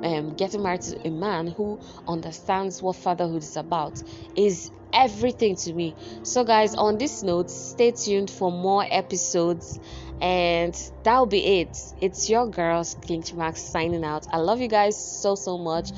um, 0.03 0.33
getting 0.35 0.61
married 0.61 0.81
to 0.81 1.07
a 1.07 1.09
man 1.09 1.47
who 1.47 1.79
understands 2.07 2.81
what 2.81 2.95
fatherhood 2.95 3.43
is 3.43 3.55
about 3.55 4.01
is 4.35 4.71
everything 4.91 5.55
to 5.55 5.73
me. 5.73 5.95
So, 6.23 6.43
guys, 6.43 6.75
on 6.75 6.97
this 6.97 7.23
note, 7.23 7.49
stay 7.49 7.91
tuned 7.91 8.29
for 8.29 8.51
more 8.51 8.85
episodes, 8.89 9.79
and 10.21 10.75
that'll 11.03 11.25
be 11.25 11.61
it. 11.61 11.77
It's 12.01 12.29
your 12.29 12.47
girls, 12.47 12.95
King 13.01 13.23
Max, 13.35 13.61
signing 13.61 14.03
out. 14.03 14.27
I 14.31 14.37
love 14.37 14.61
you 14.61 14.67
guys 14.67 14.97
so 15.21 15.35
so 15.35 15.57
much. 15.57 15.91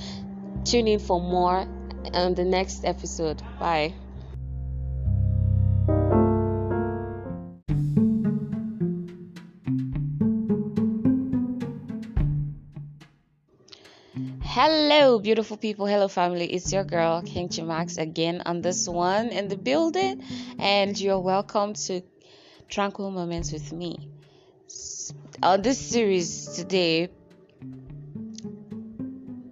Tune 0.64 0.88
in 0.88 1.00
for 1.00 1.22
more 1.22 1.68
on 2.14 2.34
the 2.34 2.46
next 2.46 2.86
episode. 2.86 3.42
Bye. 3.60 3.94
Hello, 14.98 15.20
beautiful 15.20 15.58
people. 15.58 15.88
Hello, 15.88 16.08
family. 16.08 16.46
It's 16.46 16.72
your 16.72 16.86
girl, 16.86 17.22
King 17.22 17.50
Chimax, 17.50 17.98
again 17.98 18.42
on 18.46 18.62
this 18.62 18.88
one 18.88 19.28
in 19.28 19.50
the 19.50 19.58
building, 19.58 20.24
and 20.58 20.98
you're 20.98 21.20
welcome 21.20 21.74
to 21.74 22.02
Tranquil 22.70 23.12
Moments 23.12 23.52
with 23.52 23.74
me. 23.74 24.10
On 25.44 25.62
this 25.62 25.78
series 25.78 26.48
today, 26.56 27.10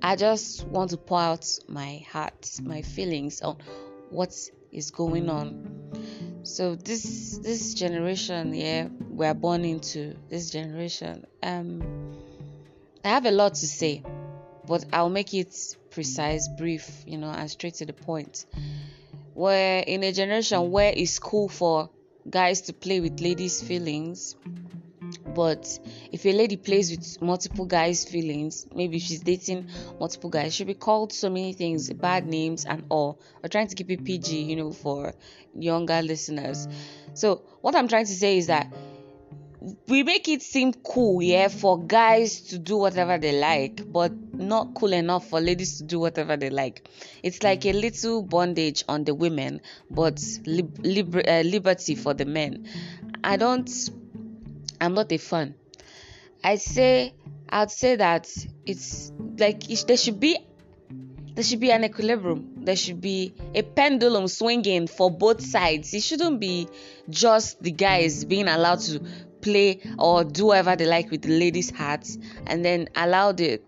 I 0.01 0.15
just 0.15 0.65
want 0.65 0.91
to 0.91 0.97
pour 0.97 1.19
out 1.19 1.45
my 1.67 2.05
heart, 2.09 2.49
my 2.63 2.81
feelings 2.81 3.41
on 3.41 3.57
what 4.11 4.33
is 4.71 4.91
going 4.91 5.29
on. 5.29 6.39
So 6.43 6.75
this 6.75 7.37
this 7.39 7.73
generation, 7.73 8.53
yeah, 8.53 8.87
we're 9.09 9.33
born 9.33 9.65
into 9.65 10.15
this 10.29 10.51
generation. 10.51 11.25
Um, 11.43 11.83
I 13.03 13.09
have 13.09 13.25
a 13.25 13.31
lot 13.31 13.55
to 13.55 13.67
say 13.67 14.03
but 14.67 14.85
I'll 14.93 15.09
make 15.09 15.33
it 15.33 15.55
precise, 15.89 16.47
brief, 16.47 17.03
you 17.05 17.17
know, 17.17 17.29
and 17.29 17.49
straight 17.49 17.75
to 17.75 17.85
the 17.85 17.93
point. 17.93 18.45
Where 19.33 19.79
in 19.79 20.03
a 20.03 20.11
generation 20.11 20.71
where 20.71 20.93
it's 20.95 21.19
cool 21.19 21.49
for 21.49 21.89
guys 22.29 22.61
to 22.61 22.73
play 22.73 22.99
with 22.99 23.19
ladies' 23.19 23.61
feelings, 23.61 24.35
but 25.35 25.79
if 26.11 26.25
a 26.25 26.31
lady 26.31 26.57
plays 26.57 26.91
with 26.91 27.21
multiple 27.21 27.65
guys' 27.65 28.05
feelings, 28.05 28.67
maybe 28.73 28.99
she's 28.99 29.21
dating 29.21 29.67
multiple 29.99 30.29
guys, 30.29 30.53
she'll 30.53 30.67
be 30.67 30.73
called 30.73 31.11
so 31.11 31.29
many 31.29 31.53
things, 31.53 31.89
bad 31.91 32.25
names 32.27 32.65
and 32.65 32.83
all. 32.89 33.19
We're 33.41 33.49
trying 33.49 33.67
to 33.67 33.75
keep 33.75 33.89
it 33.91 34.03
PG, 34.03 34.43
you 34.43 34.55
know, 34.55 34.71
for 34.71 35.13
younger 35.55 36.01
listeners. 36.01 36.67
So 37.13 37.41
what 37.61 37.75
I'm 37.75 37.87
trying 37.87 38.05
to 38.05 38.13
say 38.13 38.37
is 38.37 38.47
that 38.47 38.71
we 39.87 40.03
make 40.03 40.27
it 40.27 40.41
seem 40.41 40.73
cool, 40.73 41.21
yeah, 41.21 41.47
for 41.47 41.81
guys 41.81 42.41
to 42.41 42.59
do 42.59 42.75
whatever 42.77 43.17
they 43.17 43.39
like, 43.39 43.81
but 43.91 44.11
not 44.33 44.73
cool 44.73 44.91
enough 44.91 45.29
for 45.29 45.39
ladies 45.39 45.77
to 45.77 45.83
do 45.85 45.99
whatever 45.99 46.35
they 46.35 46.49
like. 46.49 46.87
It's 47.21 47.43
like 47.43 47.65
a 47.65 47.71
little 47.71 48.23
bondage 48.23 48.83
on 48.89 49.05
the 49.05 49.13
women, 49.13 49.61
but 49.89 50.21
liber- 50.45 51.23
uh, 51.27 51.41
liberty 51.43 51.95
for 51.95 52.13
the 52.13 52.25
men. 52.25 52.67
I 53.23 53.37
don't, 53.37 53.69
I'm 54.81 54.93
not 54.93 55.11
a 55.13 55.17
fan. 55.17 55.55
I 56.43 56.55
say, 56.55 57.13
I'd 57.47 57.71
say 57.71 57.95
that 57.95 58.29
it's 58.65 59.13
like 59.37 59.63
there 59.63 59.97
should 59.97 60.19
be 60.19 60.37
there 61.35 61.43
should 61.43 61.61
be 61.61 61.71
an 61.71 61.83
equilibrium. 61.83 62.63
There 62.63 62.75
should 62.75 63.01
be 63.01 63.33
a 63.55 63.63
pendulum 63.63 64.27
swinging 64.27 64.85
for 64.87 65.09
both 65.09 65.41
sides. 65.41 65.93
It 65.93 66.03
shouldn't 66.03 66.39
be 66.39 66.67
just 67.09 67.61
the 67.63 67.71
guys 67.71 68.23
being 68.23 68.47
allowed 68.47 68.81
to 68.81 69.01
play 69.43 69.81
or 69.99 70.23
do 70.23 70.47
whatever 70.47 70.75
they 70.75 70.85
like 70.85 71.11
with 71.11 71.21
the 71.21 71.37
ladies' 71.37 71.69
hearts 71.69 72.17
and 72.47 72.63
then 72.65 72.89
allow 72.95 73.31
the 73.31 73.61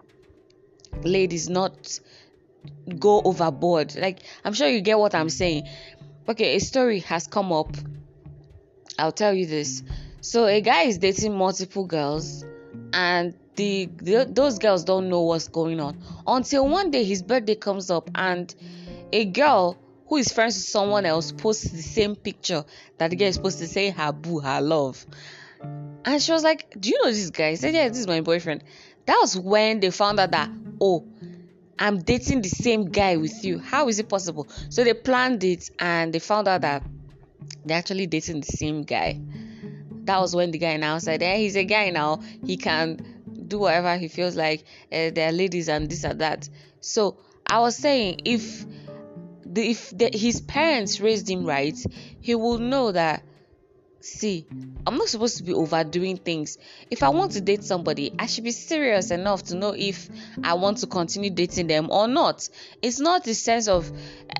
ladies 1.03 1.49
not 1.49 1.99
go 2.99 3.21
overboard. 3.21 3.95
Like, 3.95 4.19
I'm 4.43 4.53
sure 4.53 4.67
you 4.67 4.81
get 4.81 4.97
what 4.97 5.13
I'm 5.13 5.29
saying. 5.29 5.67
Okay, 6.27 6.55
a 6.55 6.59
story 6.59 6.99
has 6.99 7.27
come 7.27 7.51
up. 7.51 7.75
I'll 8.97 9.11
tell 9.11 9.33
you 9.33 9.45
this. 9.45 9.83
So, 10.21 10.45
a 10.45 10.61
guy 10.61 10.83
is 10.83 10.97
dating 10.97 11.37
multiple 11.37 11.85
girls, 11.85 12.43
and 12.93 13.35
the, 13.55 13.89
the 13.97 14.25
those 14.29 14.57
girls 14.57 14.83
don't 14.83 15.09
know 15.09 15.21
what's 15.21 15.47
going 15.47 15.79
on 15.79 16.01
until 16.25 16.67
one 16.67 16.91
day 16.91 17.03
his 17.03 17.21
birthday 17.21 17.55
comes 17.55 17.91
up, 17.91 18.09
and 18.15 18.53
a 19.13 19.25
girl 19.25 19.77
who 20.07 20.17
is 20.17 20.31
friends 20.31 20.55
with 20.55 20.65
someone 20.65 21.05
else 21.05 21.31
posts 21.31 21.69
the 21.69 21.81
same 21.81 22.15
picture 22.15 22.63
that 22.97 23.09
the 23.09 23.15
girl 23.15 23.27
is 23.27 23.35
supposed 23.35 23.59
to 23.59 23.67
say 23.67 23.89
her 23.89 24.11
boo, 24.11 24.39
her 24.39 24.61
love. 24.61 25.05
And 26.05 26.21
she 26.21 26.31
was 26.31 26.43
like, 26.43 26.75
Do 26.79 26.89
you 26.89 26.99
know 27.03 27.11
this 27.11 27.29
guy? 27.31 27.49
I 27.49 27.55
said, 27.55 27.73
Yeah, 27.73 27.89
this 27.89 27.99
is 27.99 28.07
my 28.07 28.21
boyfriend. 28.21 28.63
That 29.05 29.17
was 29.21 29.37
when 29.37 29.79
they 29.79 29.91
found 29.91 30.19
out 30.19 30.31
that, 30.31 30.49
oh, 30.79 31.05
I'm 31.77 31.99
dating 31.99 32.41
the 32.41 32.49
same 32.49 32.85
guy 32.85 33.17
with 33.17 33.43
you. 33.43 33.59
How 33.59 33.87
is 33.89 33.99
it 33.99 34.07
possible? 34.07 34.47
So 34.69 34.83
they 34.83 34.93
planned 34.93 35.43
it 35.43 35.69
and 35.77 36.13
they 36.13 36.19
found 36.19 36.47
out 36.47 36.61
that 36.61 36.83
they're 37.65 37.77
actually 37.77 38.07
dating 38.07 38.41
the 38.41 38.47
same 38.47 38.83
guy. 38.83 39.19
That 40.05 40.19
was 40.19 40.35
when 40.35 40.51
the 40.51 40.57
guy 40.57 40.77
now 40.77 40.99
said, 40.99 41.21
Hey, 41.21 41.41
he's 41.41 41.55
a 41.55 41.65
guy 41.65 41.89
now. 41.89 42.21
He 42.45 42.57
can 42.57 42.99
do 43.47 43.59
whatever 43.59 43.97
he 43.97 44.07
feels 44.07 44.35
like. 44.35 44.63
Uh, 44.91 45.09
they're 45.13 45.31
ladies 45.31 45.69
and 45.69 45.89
this 45.89 46.03
and 46.03 46.21
that. 46.21 46.47
So 46.81 47.17
I 47.45 47.59
was 47.59 47.75
saying, 47.75 48.21
if 48.25 48.65
the, 49.45 49.71
if 49.71 49.89
the, 49.97 50.09
his 50.13 50.41
parents 50.41 50.99
raised 50.99 51.29
him 51.29 51.45
right, 51.45 51.77
he 52.21 52.35
will 52.35 52.59
know 52.59 52.91
that 52.91 53.23
See, 54.05 54.45
I'm 54.85 54.97
not 54.97 55.07
supposed 55.07 55.37
to 55.37 55.43
be 55.43 55.53
overdoing 55.53 56.17
things. 56.17 56.59
If 56.91 57.01
I 57.01 57.09
want 57.09 57.31
to 57.31 57.41
date 57.41 57.63
somebody, 57.63 58.13
I 58.19 58.27
should 58.27 58.43
be 58.43 58.51
serious 58.51 59.09
enough 59.09 59.41
to 59.45 59.55
know 59.55 59.73
if 59.75 60.09
I 60.43 60.53
want 60.53 60.77
to 60.77 60.87
continue 60.87 61.31
dating 61.31 61.65
them 61.67 61.89
or 61.89 62.07
not. 62.07 62.47
It's 62.83 62.99
not 62.99 63.23
the 63.23 63.33
sense 63.33 63.67
of 63.67 63.91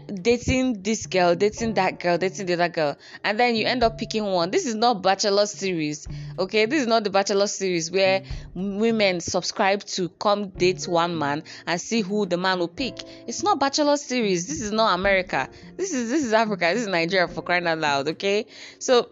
dating 0.07 0.81
this 0.81 1.07
girl, 1.07 1.35
dating 1.35 1.75
that 1.75 1.99
girl, 1.99 2.17
dating 2.17 2.45
the 2.45 2.53
other 2.53 2.69
girl, 2.69 2.97
and 3.23 3.39
then 3.39 3.55
you 3.55 3.65
end 3.65 3.83
up 3.83 3.97
picking 3.97 4.25
one. 4.25 4.51
This 4.51 4.65
is 4.65 4.75
not 4.75 5.01
Bachelor 5.01 5.45
series, 5.45 6.07
okay? 6.37 6.65
This 6.65 6.81
is 6.81 6.87
not 6.87 7.03
the 7.03 7.09
Bachelor 7.09 7.47
series 7.47 7.91
where 7.91 8.23
women 8.53 9.19
subscribe 9.19 9.83
to 9.85 10.09
come 10.09 10.49
date 10.49 10.87
one 10.87 11.17
man 11.17 11.43
and 11.65 11.79
see 11.79 12.01
who 12.01 12.25
the 12.25 12.37
man 12.37 12.59
will 12.59 12.67
pick. 12.67 13.03
It's 13.27 13.43
not 13.43 13.59
Bachelor 13.59 13.97
series. 13.97 14.47
This 14.47 14.61
is 14.61 14.71
not 14.71 14.97
America. 14.97 15.49
This 15.77 15.93
is 15.93 16.09
this 16.09 16.23
is 16.23 16.33
Africa. 16.33 16.71
This 16.73 16.83
is 16.83 16.87
Nigeria 16.87 17.27
for 17.27 17.41
crying 17.41 17.67
out 17.67 17.79
loud, 17.79 18.07
okay? 18.09 18.45
So 18.79 19.09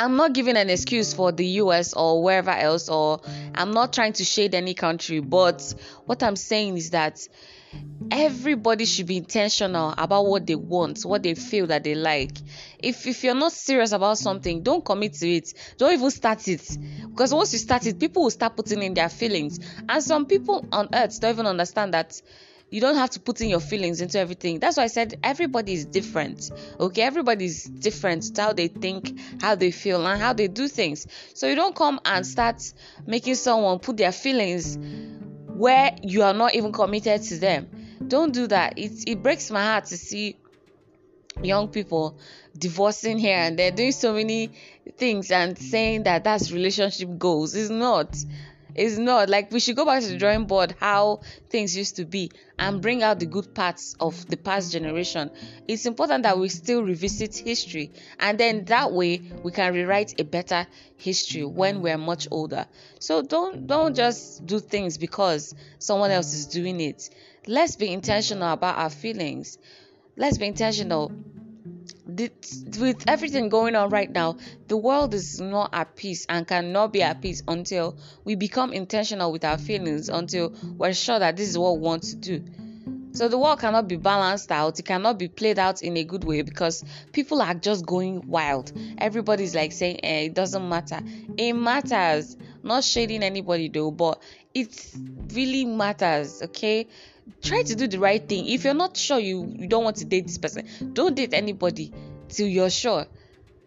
I'm 0.00 0.16
not 0.16 0.32
giving 0.32 0.56
an 0.56 0.70
excuse 0.70 1.12
for 1.12 1.32
the 1.32 1.44
US 1.62 1.92
or 1.92 2.22
wherever 2.22 2.52
else, 2.52 2.88
or 2.88 3.20
I'm 3.54 3.72
not 3.72 3.92
trying 3.92 4.12
to 4.14 4.24
shade 4.24 4.54
any 4.54 4.74
country, 4.74 5.18
but 5.18 5.74
what 6.06 6.22
I'm 6.22 6.36
saying 6.36 6.76
is 6.76 6.90
that 6.90 7.26
everybody 8.10 8.84
should 8.84 9.06
be 9.06 9.16
intentional 9.16 9.94
about 9.96 10.26
what 10.26 10.46
they 10.46 10.54
want, 10.54 11.02
what 11.02 11.22
they 11.22 11.34
feel 11.34 11.66
that 11.66 11.84
they 11.84 11.94
like. 11.94 12.32
If 12.78 13.06
if 13.06 13.24
you're 13.24 13.34
not 13.34 13.52
serious 13.52 13.92
about 13.92 14.18
something, 14.18 14.62
don't 14.62 14.84
commit 14.84 15.14
to 15.14 15.28
it. 15.28 15.52
Don't 15.76 15.92
even 15.92 16.10
start 16.10 16.46
it. 16.48 16.78
Because 17.08 17.34
once 17.34 17.52
you 17.52 17.58
start 17.58 17.86
it, 17.86 17.98
people 17.98 18.22
will 18.22 18.30
start 18.30 18.56
putting 18.56 18.82
in 18.82 18.94
their 18.94 19.08
feelings. 19.08 19.60
And 19.88 20.02
some 20.02 20.26
people 20.26 20.66
on 20.72 20.88
earth 20.92 21.20
don't 21.20 21.32
even 21.32 21.46
understand 21.46 21.94
that 21.94 22.20
you 22.70 22.80
don't 22.82 22.96
have 22.96 23.10
to 23.10 23.20
put 23.20 23.40
in 23.40 23.48
your 23.48 23.60
feelings 23.60 24.00
into 24.00 24.18
everything. 24.18 24.58
That's 24.58 24.76
why 24.76 24.84
I 24.84 24.88
said 24.88 25.18
everybody 25.22 25.72
is 25.72 25.86
different. 25.86 26.50
Okay, 26.78 27.02
everybody 27.02 27.46
is 27.46 27.64
different 27.64 28.36
how 28.36 28.52
they 28.52 28.68
think, 28.68 29.18
how 29.40 29.54
they 29.54 29.70
feel, 29.70 30.06
and 30.06 30.20
how 30.20 30.34
they 30.34 30.48
do 30.48 30.68
things. 30.68 31.06
So 31.34 31.48
you 31.48 31.54
don't 31.54 31.74
come 31.74 31.98
and 32.04 32.26
start 32.26 32.62
making 33.06 33.36
someone 33.36 33.78
put 33.78 33.96
their 33.96 34.12
feelings 34.12 34.76
where 35.58 35.96
you 36.02 36.22
are 36.22 36.34
not 36.34 36.54
even 36.54 36.72
committed 36.72 37.22
to 37.22 37.38
them. 37.38 37.68
Don't 38.06 38.32
do 38.32 38.46
that. 38.46 38.78
It 38.78 38.92
it 39.06 39.22
breaks 39.22 39.50
my 39.50 39.62
heart 39.62 39.86
to 39.86 39.96
see 39.96 40.36
young 41.42 41.68
people 41.68 42.18
divorcing 42.56 43.18
here 43.18 43.36
and 43.36 43.58
they're 43.58 43.70
doing 43.70 43.92
so 43.92 44.12
many 44.12 44.50
things 44.96 45.30
and 45.30 45.56
saying 45.56 46.02
that 46.04 46.24
that's 46.24 46.50
relationship 46.50 47.18
goals. 47.18 47.54
It's 47.54 47.70
not. 47.70 48.16
It's 48.78 48.96
not 48.96 49.28
like 49.28 49.50
we 49.50 49.58
should 49.58 49.74
go 49.74 49.84
back 49.84 50.02
to 50.02 50.08
the 50.08 50.14
mm. 50.14 50.20
drawing 50.20 50.44
board 50.44 50.76
how 50.78 51.22
things 51.50 51.76
used 51.76 51.96
to 51.96 52.04
be 52.04 52.30
and 52.60 52.80
bring 52.80 53.02
out 53.02 53.18
the 53.18 53.26
good 53.26 53.52
parts 53.52 53.96
of 53.98 54.24
the 54.28 54.36
past 54.36 54.70
generation. 54.70 55.32
It's 55.66 55.84
important 55.84 56.22
that 56.22 56.38
we 56.38 56.48
still 56.48 56.84
revisit 56.84 57.34
history 57.34 57.90
and 58.20 58.38
then 58.38 58.66
that 58.66 58.92
way 58.92 59.20
we 59.42 59.50
can 59.50 59.74
rewrite 59.74 60.20
a 60.20 60.24
better 60.24 60.68
history 60.96 61.44
when 61.44 61.82
we're 61.82 61.98
much 61.98 62.28
older. 62.30 62.66
So 63.00 63.20
don't 63.20 63.66
don't 63.66 63.96
just 63.96 64.46
do 64.46 64.60
things 64.60 64.96
because 64.96 65.56
someone 65.80 66.12
else 66.12 66.32
is 66.32 66.46
doing 66.46 66.80
it. 66.80 67.10
Let's 67.48 67.74
be 67.74 67.92
intentional 67.92 68.52
about 68.52 68.78
our 68.78 68.90
feelings. 68.90 69.58
Let's 70.16 70.38
be 70.38 70.46
intentional 70.46 71.10
with 72.08 73.04
everything 73.06 73.50
going 73.50 73.74
on 73.74 73.90
right 73.90 74.10
now, 74.10 74.36
the 74.66 74.76
world 74.76 75.12
is 75.12 75.40
not 75.40 75.70
at 75.74 75.94
peace 75.94 76.24
and 76.28 76.46
cannot 76.46 76.92
be 76.92 77.02
at 77.02 77.20
peace 77.20 77.42
until 77.46 77.96
we 78.24 78.34
become 78.34 78.72
intentional 78.72 79.30
with 79.30 79.44
our 79.44 79.58
feelings, 79.58 80.08
until 80.08 80.54
we're 80.76 80.94
sure 80.94 81.18
that 81.18 81.36
this 81.36 81.48
is 81.50 81.58
what 81.58 81.76
we 81.76 81.82
want 81.82 82.02
to 82.04 82.16
do. 82.16 82.44
So 83.12 83.28
the 83.28 83.38
world 83.38 83.58
cannot 83.60 83.88
be 83.88 83.96
balanced 83.96 84.52
out, 84.52 84.78
it 84.78 84.84
cannot 84.84 85.18
be 85.18 85.28
played 85.28 85.58
out 85.58 85.82
in 85.82 85.96
a 85.96 86.04
good 86.04 86.24
way 86.24 86.42
because 86.42 86.84
people 87.12 87.42
are 87.42 87.54
just 87.54 87.84
going 87.84 88.26
wild. 88.26 88.72
Everybody's 88.96 89.54
like 89.54 89.72
saying, 89.72 90.00
eh, 90.02 90.26
it 90.26 90.34
doesn't 90.34 90.66
matter. 90.68 91.00
It 91.36 91.52
matters. 91.54 92.36
Not 92.62 92.84
shading 92.84 93.22
anybody 93.22 93.68
though, 93.68 93.90
but 93.90 94.22
it 94.54 94.92
really 95.32 95.64
matters, 95.64 96.42
okay? 96.42 96.88
Try 97.42 97.62
to 97.62 97.74
do 97.74 97.86
the 97.86 97.98
right 97.98 98.26
thing. 98.26 98.46
If 98.46 98.64
you're 98.64 98.74
not 98.74 98.96
sure 98.96 99.18
you, 99.18 99.52
you 99.58 99.66
don't 99.66 99.84
want 99.84 99.96
to 99.96 100.04
date 100.04 100.26
this 100.26 100.38
person, 100.38 100.66
don't 100.92 101.14
date 101.14 101.34
anybody 101.34 101.92
till 102.28 102.46
you're 102.46 102.70
sure. 102.70 103.06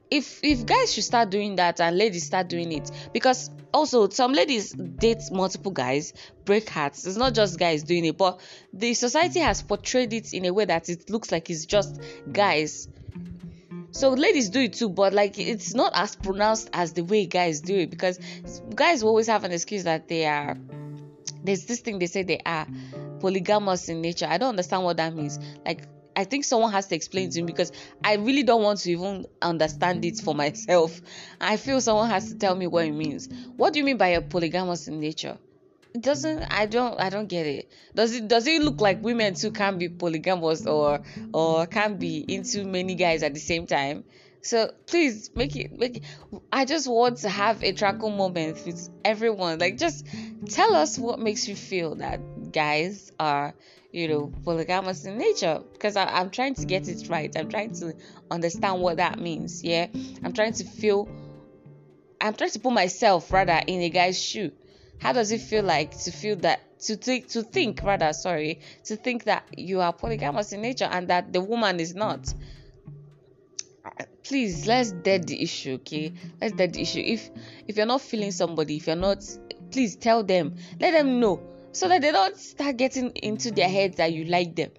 If 0.10 0.44
if 0.44 0.66
guys 0.66 0.94
should 0.94 1.06
start 1.06 1.30
doing 1.30 1.56
that 1.56 1.80
and 1.80 1.98
ladies 1.98 2.26
start 2.26 2.50
doing 2.50 2.72
it, 2.74 2.92
because 3.14 3.50
also 3.74 4.10
some 4.10 4.34
ladies 4.34 4.72
date 4.74 5.24
multiple 5.32 5.72
guys, 5.72 6.14
break 6.44 6.70
hearts. 6.70 7.08
It's 7.08 7.16
not 7.16 7.34
just 7.34 7.58
guys 7.58 7.84
doing 7.84 8.04
it, 8.06 8.18
but 8.18 8.42
the 8.74 8.94
society 8.94 9.40
has 9.40 9.62
portrayed 9.62 10.12
it 10.12 10.34
in 10.34 10.46
a 10.46 10.52
way 10.54 10.66
that 10.66 10.90
it 10.90 11.10
looks 11.10 11.32
like 11.32 11.50
it's 11.50 11.66
just 11.66 12.02
guys. 12.30 12.90
So 13.92 14.10
ladies 14.12 14.50
do 14.50 14.62
it 14.62 14.74
too, 14.74 14.90
but 14.90 15.14
like 15.14 15.40
it's 15.40 15.74
not 15.74 15.94
as 15.96 16.16
pronounced 16.16 16.70
as 16.74 16.92
the 16.94 17.04
way 17.04 17.26
guys 17.26 17.62
do 17.62 17.78
it 17.78 17.90
because 17.90 18.20
guys 18.76 19.04
always 19.04 19.28
have 19.28 19.46
an 19.46 19.54
excuse 19.54 19.84
that 19.86 20.10
they 20.10 20.26
are 20.26 20.58
there's 21.44 21.66
this 21.66 21.80
thing 21.80 22.00
they 22.00 22.08
say 22.08 22.24
they 22.24 22.40
are 22.46 22.68
polygamous 23.22 23.88
in 23.90 24.02
nature. 24.02 24.28
I 24.28 24.38
don't 24.38 24.50
understand 24.50 24.84
what 24.84 24.98
that 24.98 25.14
means. 25.14 25.40
Like 25.66 25.88
I 26.16 26.26
think 26.26 26.44
someone 26.44 26.72
has 26.72 26.88
to 26.88 26.96
explain 26.96 27.30
to 27.32 27.42
me 27.42 27.46
because 27.48 27.72
I 28.04 28.16
really 28.16 28.44
don't 28.44 28.64
want 28.64 28.80
to 28.80 28.92
even 28.92 29.26
understand 29.42 30.04
it 30.04 30.20
for 30.20 30.36
myself. 30.44 31.00
I 31.40 31.58
feel 31.58 31.80
someone 31.82 32.10
has 32.10 32.32
to 32.32 32.38
tell 32.38 32.56
me 32.56 32.68
what 32.68 32.86
it 32.86 32.92
means. 32.92 33.30
What 33.56 33.74
do 33.74 33.80
you 33.80 33.86
mean 33.86 33.98
by 33.98 34.10
a 34.10 34.22
polygamous 34.22 34.88
in 34.88 35.00
nature? 35.00 35.38
It 35.94 36.02
doesn't 36.02 36.44
I 36.44 36.68
don't 36.68 37.00
I 37.00 37.10
don't 37.10 37.28
get 37.28 37.46
it. 37.46 37.72
Does 37.94 38.16
it 38.16 38.28
does 38.28 38.48
it 38.48 38.62
look 38.62 38.80
like 38.80 39.04
women 39.04 39.34
too 39.34 39.52
can 39.52 39.78
be 39.78 39.90
polygamous 39.90 40.66
or 40.66 41.02
or 41.34 41.68
can 41.68 41.98
be 41.98 42.24
into 42.28 42.64
many 42.64 42.96
guys 42.96 43.24
at 43.24 43.34
the 43.34 43.42
same 43.42 43.68
time? 43.68 44.06
So 44.42 44.72
please 44.88 45.32
make 45.36 45.56
it 45.56 45.78
make 45.78 45.98
it, 45.98 46.04
I 46.52 46.66
just 46.66 46.88
want 46.88 47.18
to 47.20 47.30
have 47.30 47.62
a 47.64 47.74
tranquil 47.74 48.10
moment 48.10 48.66
with 48.66 48.90
everyone. 49.04 49.60
Like 49.60 49.78
just 49.78 50.06
tell 50.50 50.76
us 50.76 50.98
what 50.98 51.20
makes 51.20 51.48
you 51.48 51.56
feel 51.56 51.96
that 51.96 52.22
guys 52.52 53.12
are 53.20 53.54
you 53.92 54.08
know 54.08 54.32
polygamous 54.44 55.06
in 55.06 55.18
nature 55.18 55.62
because 55.74 55.96
i'm 55.96 56.30
trying 56.30 56.56
to 56.56 56.66
get 56.66 56.88
it 56.88 57.08
right. 57.10 57.36
I'm 57.38 57.50
trying 57.50 57.74
to 57.76 57.94
understand 58.30 58.82
what 58.82 58.98
that 58.98 59.20
means 59.20 59.64
yeah? 59.64 59.88
I'm 60.24 60.34
trying 60.34 60.54
to 60.54 60.64
feel 60.64 61.10
i'm 62.20 62.34
trying 62.34 62.52
to 62.52 62.60
put 62.60 62.74
myself 62.74 63.32
rather 63.32 63.60
in 63.68 63.82
a 63.82 63.90
guy's 63.90 64.22
shoe. 64.22 64.52
How 65.00 65.14
does 65.14 65.32
it 65.32 65.42
feel 65.42 65.64
like 65.64 65.98
to 66.04 66.12
feel 66.12 66.36
that 66.38 66.80
to 66.82 66.96
think 66.96 67.30
to 67.30 67.44
think 67.44 67.82
rather 67.84 68.14
sorry 68.14 68.60
to 68.86 68.96
think 68.96 69.26
that 69.26 69.46
you 69.58 69.82
are 69.82 69.92
polygamous 69.92 70.54
in 70.54 70.62
nature 70.62 70.90
and 70.92 71.08
that 71.08 71.34
the 71.34 71.42
woman 71.42 71.80
is 71.80 71.96
not? 71.96 72.34
Please 74.24 74.68
let's 74.68 74.92
dead 74.92 75.28
the 75.28 75.42
issue 75.42 75.74
okay? 75.74 76.14
Let's 76.40 76.54
dead 76.54 76.74
the 76.74 76.82
issue. 76.82 77.00
If 77.00 77.30
if 77.68 77.78
you're 77.78 77.88
not 77.88 78.02
feeling 78.02 78.32
somebody 78.32 78.78
if 78.78 78.88
you're 78.88 78.96
not 78.96 79.24
please 79.72 79.96
tell 79.96 80.24
them. 80.24 80.56
Let 80.80 80.92
them 80.92 81.20
know 81.20 81.42
so 81.72 81.88
that 81.88 82.02
they 82.02 82.12
don't 82.12 82.38
start 82.38 82.78
getting 82.78 83.12
into 83.12 83.52
their 83.52 83.70
heads 83.70 83.98
that 83.98 84.14
you 84.14 84.26
like 84.26 84.56
them. 84.56 84.72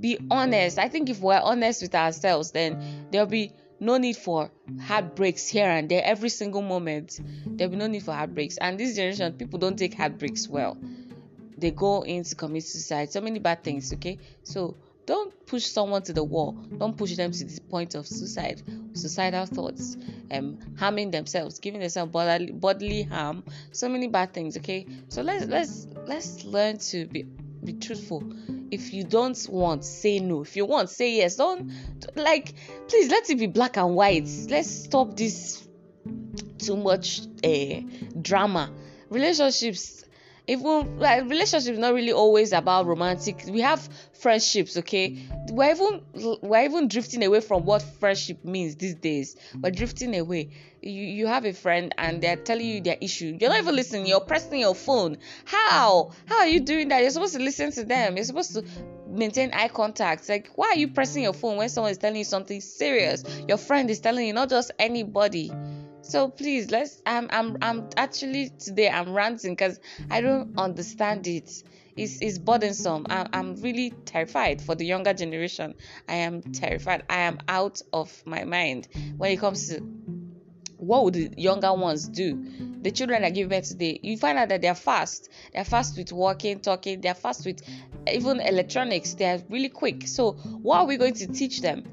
Be 0.00 0.18
honest. 0.30 0.78
I 0.78 0.88
think 0.88 1.10
if 1.10 1.20
we're 1.20 1.38
honest 1.38 1.82
with 1.82 1.94
ourselves 1.94 2.50
then 2.52 3.06
there'll 3.10 3.26
be 3.26 3.52
no 3.78 3.98
need 3.98 4.16
for 4.16 4.50
heartbreaks 4.80 5.48
here 5.48 5.68
and 5.68 5.88
there. 5.88 6.02
Every 6.04 6.28
single 6.28 6.62
moment 6.62 7.20
there'll 7.46 7.70
be 7.70 7.76
no 7.76 7.86
need 7.86 8.02
for 8.02 8.12
heartbreaks. 8.12 8.56
And 8.58 8.78
this 8.78 8.96
generation 8.96 9.32
people 9.34 9.58
don't 9.58 9.76
take 9.76 9.94
heartbreaks 9.94 10.48
well. 10.48 10.76
They 11.58 11.70
go 11.70 12.02
into 12.02 12.34
commit 12.34 12.64
suicide. 12.64 13.12
So 13.12 13.20
many 13.20 13.38
bad 13.38 13.62
things 13.62 13.92
okay? 13.92 14.18
So 14.42 14.76
don't 15.06 15.46
push 15.46 15.64
someone 15.64 16.02
to 16.02 16.12
the 16.12 16.22
wall. 16.22 16.52
Don't 16.78 16.96
push 16.96 17.16
them 17.16 17.32
to 17.32 17.44
the 17.44 17.60
point 17.62 17.94
of 17.94 18.06
suicide 18.06 18.62
suicidal 18.94 19.46
thoughts 19.46 19.96
um 20.30 20.58
harming 20.78 21.10
themselves 21.10 21.58
giving 21.58 21.80
themselves 21.80 22.12
bodily, 22.12 22.52
bodily 22.52 23.02
harm. 23.02 23.42
So 23.72 23.88
many 23.88 24.08
bad 24.08 24.32
things 24.32 24.56
okay? 24.58 24.86
So 25.08 25.22
let's 25.22 25.46
let's 25.46 25.86
let's 26.06 26.44
learn 26.44 26.78
to 26.78 27.06
be 27.06 27.24
be 27.64 27.74
truthful. 27.74 28.22
If 28.70 28.92
you 28.92 29.04
don't 29.04 29.38
want 29.48 29.84
say 29.84 30.18
no. 30.18 30.42
If 30.42 30.56
you 30.56 30.66
want 30.66 30.90
say 30.90 31.16
yes. 31.16 31.36
Don't 31.36 31.72
like 32.16 32.54
please 32.88 33.10
let 33.10 33.28
it 33.30 33.38
be 33.38 33.46
black 33.46 33.76
and 33.76 33.94
white. 33.94 34.28
Let's 34.48 34.70
stop 34.70 35.16
this 35.16 35.66
too 36.58 36.76
much 36.76 37.22
uh, 37.44 37.80
drama. 38.20 38.70
Relationships 39.10 40.01
even 40.46 40.98
like 40.98 41.22
relationships 41.24 41.78
not 41.78 41.94
really 41.94 42.12
always 42.12 42.52
about 42.52 42.86
romantic 42.86 43.44
we 43.48 43.60
have 43.60 43.88
friendships 44.22 44.76
okay? 44.76 45.18
We're 45.50 45.72
even 45.72 46.38
we're 46.42 46.64
even 46.64 46.88
drifting 46.88 47.24
away 47.24 47.40
from 47.40 47.64
what 47.64 47.82
friendship 47.82 48.44
means 48.44 48.76
these 48.76 48.94
days. 48.94 49.36
We're 49.60 49.72
drifting 49.72 50.16
away. 50.16 50.50
You 50.80 51.02
you 51.02 51.26
have 51.26 51.44
a 51.44 51.52
friend 51.52 51.94
and 51.98 52.22
they're 52.22 52.36
telling 52.36 52.66
you 52.66 52.80
their 52.80 52.96
issue. 53.00 53.36
You're 53.40 53.50
not 53.50 53.58
even 53.58 53.74
listening. 53.74 54.06
You're 54.06 54.20
pressing 54.20 54.60
your 54.60 54.74
phone. 54.74 55.18
How? 55.44 56.12
How 56.26 56.38
are 56.38 56.46
you 56.46 56.60
doing 56.60 56.88
that? 56.88 57.02
You're 57.02 57.10
supposed 57.10 57.34
to 57.34 57.42
listen 57.42 57.72
to 57.72 57.84
them. 57.84 58.16
You're 58.16 58.24
supposed 58.24 58.54
to 58.54 58.64
maintain 59.08 59.50
eye 59.52 59.68
contact. 59.68 60.28
Like 60.28 60.50
why 60.54 60.68
are 60.68 60.76
you 60.76 60.88
pressing 60.88 61.24
your 61.24 61.34
phone 61.34 61.56
when 61.56 61.68
someone 61.68 61.90
is 61.90 61.98
telling 61.98 62.16
you 62.16 62.24
something 62.24 62.60
serious? 62.60 63.24
Your 63.48 63.58
friend 63.58 63.90
is 63.90 64.00
telling 64.00 64.26
you 64.26 64.32
not 64.32 64.50
just 64.50 64.70
anybody 64.78 65.52
so 66.02 66.28
please 66.28 66.70
let's 66.70 67.00
i'm 67.06 67.28
i'm, 67.30 67.56
I'm 67.62 67.88
actually 67.96 68.50
today 68.58 68.88
i'm 68.88 69.12
ranting 69.12 69.52
because 69.52 69.80
i 70.10 70.20
don't 70.20 70.58
understand 70.58 71.26
it. 71.26 71.62
It's, 71.96 72.22
it's 72.22 72.38
burdensome. 72.38 73.06
I'm, 73.10 73.28
I'm 73.32 73.56
really 73.56 73.90
terrified 74.06 74.62
for 74.62 74.74
the 74.74 74.86
younger 74.86 75.12
generation. 75.12 75.74
I 76.08 76.14
am 76.14 76.40
terrified. 76.40 77.04
I 77.08 77.20
am 77.20 77.38
out 77.48 77.82
of 77.92 78.22
my 78.24 78.44
mind 78.44 78.88
when 79.18 79.30
it 79.30 79.38
comes 79.38 79.68
to 79.68 79.80
what 80.78 81.04
would 81.04 81.14
the 81.14 81.30
younger 81.36 81.72
ones 81.72 82.08
do. 82.08 82.44
The 82.80 82.90
children 82.90 83.22
that 83.22 83.34
give 83.34 83.50
birth 83.50 83.68
today 83.68 84.00
you 84.02 84.16
find 84.16 84.38
out 84.38 84.48
that 84.48 84.62
they're 84.62 84.74
fast. 84.74 85.30
They're 85.52 85.64
fast 85.64 85.96
with 85.96 86.12
walking 86.12 86.60
talking. 86.60 87.00
They're 87.00 87.14
fast 87.14 87.46
with 87.46 87.62
even 88.10 88.40
electronics. 88.40 89.14
They're 89.14 89.42
really 89.48 89.68
quick. 89.68 90.08
So 90.08 90.32
what 90.32 90.78
are 90.78 90.86
we 90.86 90.96
going 90.96 91.14
to 91.14 91.26
teach 91.28 91.60
them 91.60 91.84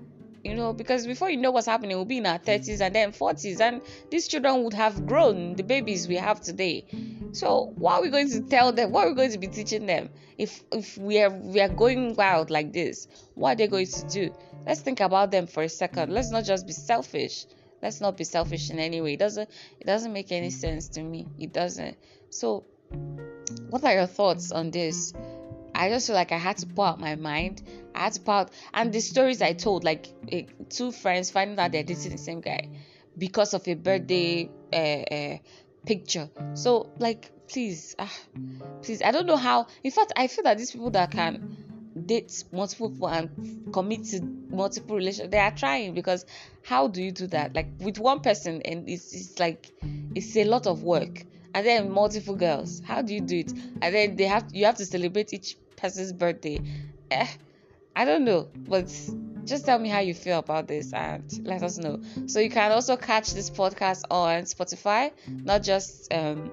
you 0.43 0.56
know 0.56 0.73
because 0.73 1.06
before 1.06 1.30
you 1.30 1.38
know 1.38 1.52
what's 1.52 1.67
happening 1.67 1.95
we'll 1.95 2.06
be 2.06 2.17
in 2.17 2.25
our 2.25 2.39
mm. 2.39 2.45
30s 2.45 2.82
and 2.82 2.95
then 2.95 3.12
40s 3.12 3.60
and 3.60 3.82
these 4.10 4.28
children 4.28 4.63
would 4.63 4.73
have 4.73 5.06
grown 5.06 5.56
the 5.56 5.63
babies 5.63 6.08
we 6.08 6.15
have 6.15 6.41
today 6.41 6.86
so 7.32 7.73
what 7.75 7.95
are 7.95 8.02
we 8.02 8.10
going 8.10 8.30
to 8.30 8.41
tell 8.41 8.71
them 8.71 8.91
what 8.91 9.06
are 9.06 9.10
we 9.10 9.15
going 9.15 9.32
to 9.32 9.38
be 9.38 9.47
teaching 9.47 9.86
them 9.86 10.10
if 10.38 10.63
if 10.71 10.97
we 10.97 11.21
are 11.21 11.30
we 11.30 11.60
are 11.60 11.69
going 11.69 12.15
wild 12.15 12.49
like 12.49 12.73
this 12.73 13.08
what 13.36 13.54
are 13.54 13.56
they 13.56 13.67
going 13.67 13.86
to 13.86 14.08
do 14.08 14.34
let's 14.65 14.82
think 14.82 14.99
about 14.99 15.32
them 15.32 15.47
for 15.47 15.63
a 15.63 15.69
second 15.69 16.12
let's 16.12 16.32
not 16.32 16.43
just 16.43 16.65
be 16.65 16.73
selfish 16.73 17.45
let's 17.82 18.02
not 18.02 18.17
be 18.17 18.23
selfish 18.23 18.69
in 18.69 18.80
any 18.80 19.02
way. 19.02 19.13
It 19.13 19.19
doesn't 19.19 19.49
it 19.80 19.86
doesn't 19.86 20.13
make 20.13 20.32
any 20.32 20.49
sense 20.49 20.89
to 20.89 21.02
me. 21.02 21.28
It 21.38 21.54
doesn't. 21.54 21.97
So 22.30 22.65
what 23.69 23.84
are 23.84 23.93
your 23.93 24.08
thoughts 24.08 24.52
on 24.52 24.71
this? 24.71 25.13
I 25.80 25.88
just 25.88 26.08
feel 26.08 26.15
like 26.18 26.34
I 26.34 26.38
had 26.38 26.58
to 26.58 26.68
pour 26.68 26.88
out 26.88 27.00
my 27.00 27.15
mind. 27.15 27.63
I 27.96 28.00
had 28.04 28.13
to 28.13 28.20
pour 28.20 28.34
out, 28.34 28.52
and 28.74 28.92
the 28.92 29.00
stories 29.00 29.42
I 29.42 29.54
told, 29.54 29.86
like 29.86 30.08
eh, 30.30 30.44
two 30.70 30.92
friends 30.92 31.32
finding 31.32 31.58
out 31.58 31.72
they're 31.72 31.84
dating 31.84 32.12
the 32.12 32.18
same 32.18 32.42
guy 32.42 32.68
because 33.18 33.54
of 33.54 33.65
a 33.65 33.76
birthday 33.76 34.50
uh, 34.74 34.76
uh, 34.76 35.38
picture. 35.86 36.30
So, 36.56 36.92
like, 37.00 37.32
please, 37.48 37.96
ah, 37.98 38.13
please, 38.82 39.02
I 39.02 39.12
don't 39.12 39.26
know 39.26 39.38
how. 39.38 39.68
In 39.82 39.92
fact, 39.92 40.12
I 40.18 40.28
feel 40.28 40.44
that 40.44 40.58
these 40.58 40.72
people 40.72 40.92
that 40.92 41.12
can 41.12 41.94
date 42.06 42.44
multiple 42.52 42.89
people 42.89 43.08
and 43.08 43.72
commit 43.72 44.04
to 44.08 44.22
multiple 44.50 44.98
relations, 44.98 45.30
they 45.30 45.39
are 45.39 45.52
trying 45.52 45.94
because 45.94 46.26
how 46.62 46.89
do 46.89 47.02
you 47.02 47.13
do 47.13 47.28
that? 47.28 47.56
Like 47.56 47.68
with 47.80 48.00
one 48.00 48.20
person, 48.20 48.62
and 48.63 48.89
it's, 48.89 49.13
it's 49.13 49.39
like 49.39 49.72
it's 50.13 50.36
a 50.36 50.44
lot 50.44 50.68
of 50.68 50.84
work 50.84 51.24
and 51.54 51.65
then 51.65 51.89
multiple 51.89 52.36
girls. 52.36 52.82
How 52.86 53.02
do 53.02 53.13
you 53.13 53.22
do 53.22 53.38
it? 53.38 53.54
And 53.82 53.96
then 53.96 54.15
they 54.18 54.26
have 54.26 54.46
you 54.54 54.65
have 54.65 54.76
to 54.76 54.86
celebrate 54.86 55.34
each 55.34 55.58
person's 55.80 56.13
birthday. 56.13 56.60
Eh, 57.12 57.28
I 57.96 58.06
don't 58.06 58.24
know, 58.24 58.50
but 58.56 58.88
just 59.46 59.65
tell 59.65 59.80
me 59.80 59.89
how 59.89 60.00
you 60.00 60.13
feel 60.13 60.39
about 60.39 60.68
this 60.68 60.94
and 60.94 61.24
let 61.44 61.63
us 61.63 61.78
know. 61.78 62.00
So 62.28 62.39
you 62.39 62.50
can 62.50 62.72
also 62.72 62.96
catch 62.96 63.34
this 63.34 63.50
podcast 63.50 64.04
on 64.12 64.44
Spotify, 64.44 65.12
not 65.28 65.63
just 65.63 66.13
um, 66.13 66.52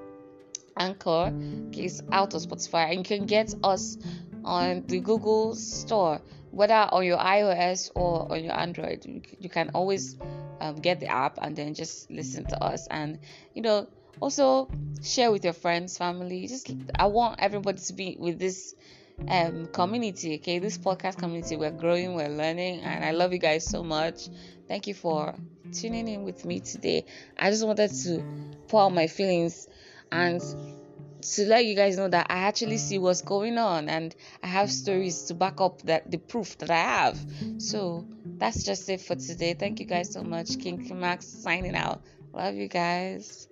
Anchor. 0.78 1.32
It's 1.72 2.02
out 2.10 2.34
of 2.34 2.42
Spotify, 2.42 2.90
and 2.90 2.98
you 2.98 3.04
can 3.04 3.26
get 3.26 3.54
us 3.62 3.98
on 4.44 4.84
the 4.86 5.00
Google 5.00 5.54
Store, 5.54 6.20
whether 6.50 6.74
on 6.74 7.04
your 7.04 7.18
iOS 7.18 7.90
or 7.94 8.32
on 8.32 8.42
your 8.42 8.58
Android. 8.58 9.26
You 9.38 9.50
can 9.50 9.70
always 9.74 10.16
um, 10.60 10.76
get 10.76 11.00
the 11.00 11.06
app 11.06 11.38
and 11.40 11.54
then 11.54 11.74
just 11.74 12.10
listen 12.10 12.44
to 12.46 12.62
us 12.62 12.86
and 12.90 13.18
you 13.54 13.62
know 13.62 13.86
also 14.20 14.68
share 15.02 15.30
with 15.30 15.44
your 15.44 15.52
friends 15.52 15.98
family 15.98 16.46
just 16.46 16.72
i 16.98 17.06
want 17.06 17.38
everybody 17.38 17.78
to 17.78 17.92
be 17.92 18.16
with 18.18 18.38
this 18.38 18.74
um 19.28 19.66
community 19.66 20.36
okay 20.36 20.58
this 20.58 20.78
podcast 20.78 21.18
community 21.18 21.56
we're 21.56 21.70
growing 21.70 22.14
we're 22.14 22.28
learning 22.28 22.80
and 22.80 23.04
i 23.04 23.10
love 23.12 23.32
you 23.32 23.38
guys 23.38 23.64
so 23.64 23.82
much 23.82 24.28
thank 24.68 24.86
you 24.86 24.94
for 24.94 25.34
tuning 25.72 26.06
in 26.06 26.22
with 26.22 26.44
me 26.44 26.60
today 26.60 27.04
i 27.38 27.50
just 27.50 27.66
wanted 27.66 27.90
to 27.92 28.22
pour 28.68 28.82
out 28.82 28.92
my 28.92 29.06
feelings 29.06 29.68
and 30.12 30.40
to 31.22 31.46
let 31.46 31.64
you 31.64 31.74
guys 31.74 31.96
know 31.96 32.08
that 32.08 32.26
I 32.30 32.38
actually 32.38 32.78
see 32.78 32.98
what's 32.98 33.22
going 33.22 33.58
on 33.58 33.88
and 33.88 34.14
I 34.42 34.46
have 34.46 34.70
stories 34.70 35.24
to 35.24 35.34
back 35.34 35.60
up 35.60 35.82
that 35.82 36.10
the 36.10 36.18
proof 36.18 36.56
that 36.58 36.70
I 36.70 36.76
have. 36.76 37.18
So 37.58 38.06
that's 38.24 38.62
just 38.62 38.88
it 38.88 39.00
for 39.00 39.16
today. 39.16 39.54
Thank 39.54 39.80
you 39.80 39.86
guys 39.86 40.12
so 40.12 40.22
much. 40.22 40.58
King 40.58 40.88
Max 40.98 41.26
signing 41.26 41.74
out. 41.74 42.02
Love 42.32 42.54
you 42.54 42.68
guys. 42.68 43.48